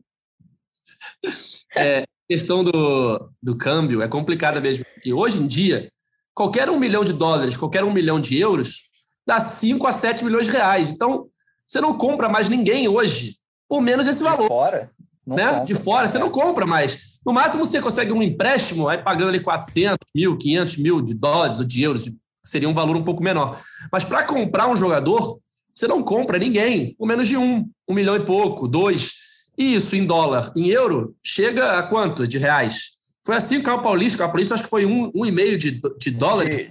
[1.77, 5.91] É, questão do, do câmbio é complicada mesmo, porque hoje em dia,
[6.39, 8.91] qualquer um milhão de dólares, qualquer um milhão de euros,
[9.27, 10.93] dá 5 a 7 milhões de reais.
[10.93, 11.27] Então,
[11.67, 13.35] você não compra mais ninguém hoje
[13.69, 14.43] por menos esse valor.
[14.43, 14.91] De fora?
[15.27, 15.65] né?
[15.65, 17.19] de fora, você não compra mais.
[17.27, 21.59] No máximo, você consegue um empréstimo, aí pagando ali 400 mil, 500 mil de dólares
[21.59, 22.09] ou de euros,
[22.45, 23.61] seria um valor um pouco menor.
[23.91, 25.41] Mas para comprar um jogador,
[25.75, 29.11] você não compra ninguém por menos de um, um milhão e pouco, dois.
[29.59, 32.98] E isso em dólar, em euro, chega a quanto de reais?
[33.25, 34.25] Foi assim com o Paulista.
[34.25, 36.71] O Paulista acho que foi um, um e meio de, de dólares.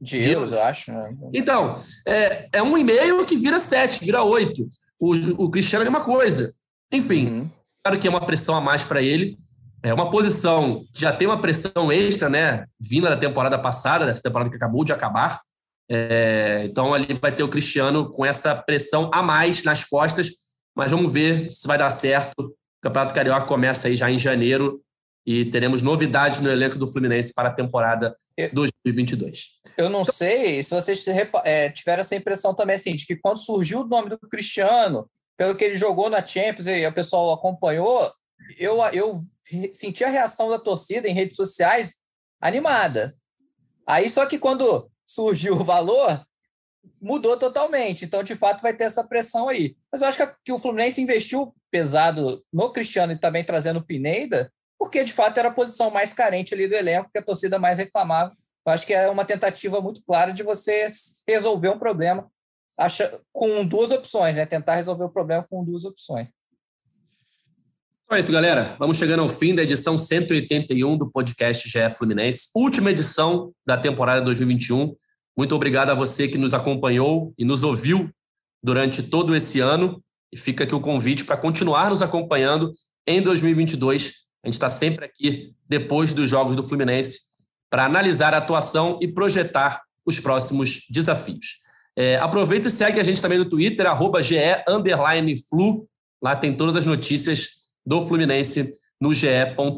[0.00, 0.92] De, de, euros, eu acho.
[0.92, 1.16] Né?
[1.32, 1.74] Então,
[2.06, 4.66] é, é um e meio que vira sete, vira oito.
[4.98, 6.54] O, o Cristiano é uma coisa.
[6.92, 7.50] Enfim, uhum.
[7.82, 9.38] claro que é uma pressão a mais para ele.
[9.82, 12.66] É uma posição que já tem uma pressão extra, né?
[12.80, 15.40] Vinda da temporada passada, dessa temporada que acabou de acabar.
[15.88, 20.30] É, então ali vai ter o Cristiano com essa pressão a mais nas costas,
[20.74, 22.32] mas vamos ver se vai dar certo.
[22.38, 24.80] O Campeonato Carioca começa aí já em janeiro
[25.26, 28.16] e teremos novidades no elenco do Fluminense para a temporada
[28.52, 29.60] 2022.
[29.76, 31.04] Eu não sei se vocês
[31.44, 35.56] é, tiveram essa impressão também, assim, de que quando surgiu o nome do Cristiano, pelo
[35.56, 38.10] que ele jogou na Champions e o pessoal acompanhou,
[38.56, 39.20] eu, eu
[39.72, 41.98] senti a reação da torcida em redes sociais
[42.40, 43.16] animada.
[43.86, 46.24] Aí, só que quando surgiu o valor,
[47.00, 48.04] mudou totalmente.
[48.04, 49.76] Então, de fato, vai ter essa pressão aí.
[49.90, 54.52] Mas eu acho que, o Fluminense investiu pesado no Cristiano e também trazendo o Pineda,
[54.78, 57.78] porque de fato era a posição mais carente ali do elenco, que a torcida mais
[57.78, 58.32] reclamava.
[58.66, 60.88] Eu acho que é uma tentativa muito clara de você
[61.26, 62.28] resolver um problema
[62.76, 64.44] acha, com duas opções, né?
[64.44, 66.28] Tentar resolver o problema com duas opções.
[68.04, 68.76] Então é isso, galera.
[68.78, 74.20] Vamos chegando ao fim da edição 181 do podcast GE Fluminense, última edição da temporada
[74.20, 74.94] 2021.
[75.36, 78.10] Muito obrigado a você que nos acompanhou e nos ouviu
[78.62, 80.02] durante todo esse ano.
[80.32, 82.72] E fica aqui o convite para continuar nos acompanhando
[83.06, 84.25] em 2022.
[84.46, 87.18] A gente está sempre aqui depois dos jogos do Fluminense
[87.68, 91.56] para analisar a atuação e projetar os próximos desafios.
[91.96, 94.20] É, aproveita e segue a gente também no Twitter, arroba.
[96.22, 97.48] Lá tem todas as notícias
[97.84, 99.26] do Fluminense no ge.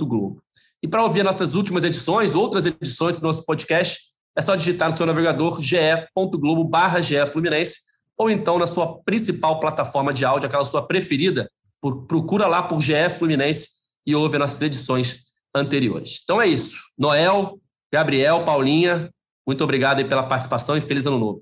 [0.00, 0.42] Globo.
[0.82, 4.96] E para ouvir nossas últimas edições, outras edições do nosso podcast, é só digitar no
[4.98, 7.78] seu navegador ge.globo barra Fluminense
[8.18, 11.50] ou então na sua principal plataforma de áudio, aquela sua preferida,
[12.06, 13.77] procura lá por GE Fluminense
[14.08, 16.20] e ouve nossas edições anteriores.
[16.24, 16.80] Então é isso.
[16.96, 17.60] Noel,
[17.92, 19.12] Gabriel, Paulinha,
[19.46, 21.40] muito obrigado pela participação e feliz ano novo.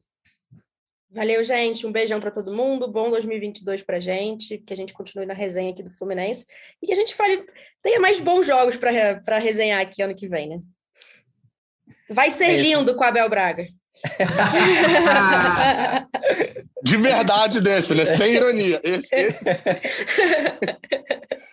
[1.09, 1.87] Valeu, gente.
[1.87, 2.91] Um beijão para todo mundo.
[2.91, 4.59] Bom 2022 para gente.
[4.59, 6.45] Que a gente continue na resenha aqui do Fluminense
[6.83, 7.47] e que a gente fale,
[7.81, 10.59] tenha mais bons jogos para resenhar aqui ano que vem, né?
[12.11, 13.69] Vai ser é lindo com a Abel Braga.
[16.83, 18.05] De verdade desse, né?
[18.05, 18.81] Sem ironia.
[18.83, 19.45] Esse, esse...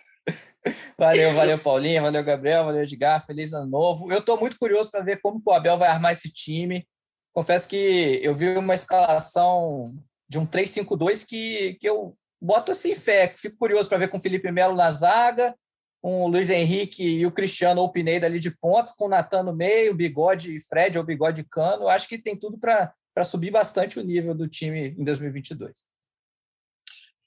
[0.98, 4.10] Valeu, valeu, Paulinha, valeu, Gabriel, valeu, Edgar, feliz ano novo.
[4.10, 6.86] Eu estou muito curioso para ver como o Abel vai armar esse time.
[7.32, 9.94] Confesso que eu vi uma escalação
[10.28, 13.34] de um 3-5-2 que, que eu boto assim fé.
[13.36, 15.54] Fico curioso para ver com o Felipe Melo na zaga,
[16.00, 19.42] com o Luiz Henrique e o Cristiano ou Pineda ali de pontos, com o Natan
[19.42, 21.88] no meio, bigode Fred ou bigode Cano.
[21.88, 25.84] Acho que tem tudo para subir bastante o nível do time em 2022.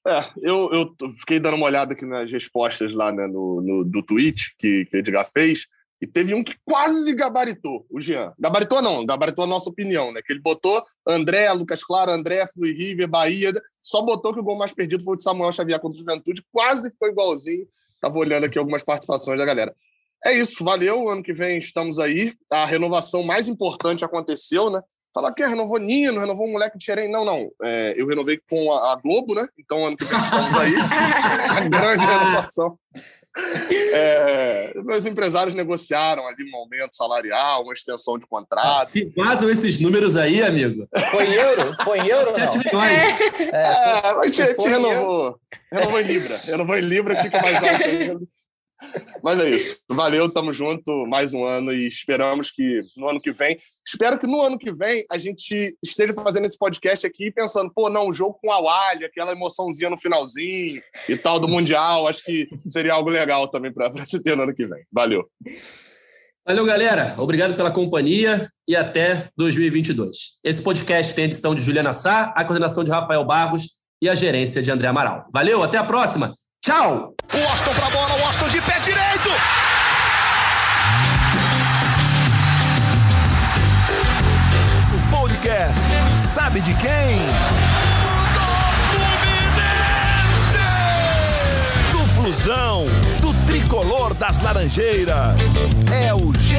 [0.08, 4.02] É, eu, eu fiquei dando uma olhada aqui nas respostas lá né, no, no, do
[4.02, 5.68] tweet que, que o Edgar fez,
[6.02, 8.32] e teve um que quase gabaritou, o Jean.
[8.40, 10.22] Gabaritou não, gabaritou a nossa opinião, né?
[10.24, 13.52] Que ele botou André, Lucas Claro, André, Flui River, Bahia,
[13.82, 16.46] só botou que o gol mais perdido foi o de Samuel Xavier contra o Juventude,
[16.52, 17.68] quase ficou igualzinho.
[18.00, 19.76] Tava olhando aqui algumas participações da galera.
[20.24, 21.10] É isso, valeu.
[21.10, 22.34] Ano que vem estamos aí.
[22.52, 24.82] A renovação mais importante aconteceu, né?
[25.14, 27.10] Falar que renovou Nino, renovou um moleque de Xerém.
[27.10, 27.50] Não, não.
[27.64, 29.48] É, eu renovei com a, a, Globo, né?
[29.58, 30.74] Então, ano que vem estamos aí.
[31.50, 32.78] a grande renovação.
[33.94, 38.86] É, meus empresários negociaram ali um aumento salarial, uma extensão de contrato.
[38.86, 40.88] Se vazam esses números aí, amigo.
[41.12, 41.76] Foi em euro?
[41.84, 42.32] Foi em euro?
[42.38, 42.58] Não?
[42.58, 43.02] milhões.
[43.40, 45.40] É, é, a gente, renovou.
[45.72, 46.38] Renovou em Libra.
[46.38, 48.28] Renovou em Libra, fica mais alto.
[49.24, 49.80] Mas é isso.
[49.90, 53.58] Valeu, tamo junto mais um ano e esperamos que no ano que vem.
[53.86, 57.90] Espero que no ano que vem a gente esteja fazendo esse podcast aqui pensando, pô,
[57.90, 62.08] não, o jogo com a Wally, aquela emoçãozinha no finalzinho e tal do Mundial.
[62.08, 64.84] Acho que seria algo legal também para se ter no ano que vem.
[64.92, 65.28] Valeu.
[66.46, 67.16] Valeu, galera.
[67.18, 70.40] Obrigado pela companhia e até 2022.
[70.44, 73.68] Esse podcast tem a edição de Juliana Sá, a coordenação de Rafael Barros
[74.02, 75.26] e a gerência de André Amaral.
[75.34, 76.34] Valeu, até a próxima.
[76.62, 77.14] Tchau!
[77.34, 79.30] O Austin pra bola, o Austin de pé direito!
[84.94, 85.80] O podcast
[86.28, 87.18] sabe de quem?
[91.92, 92.86] Do Flusão,
[93.22, 95.36] do tricolor das Laranjeiras.
[96.04, 96.58] É o GE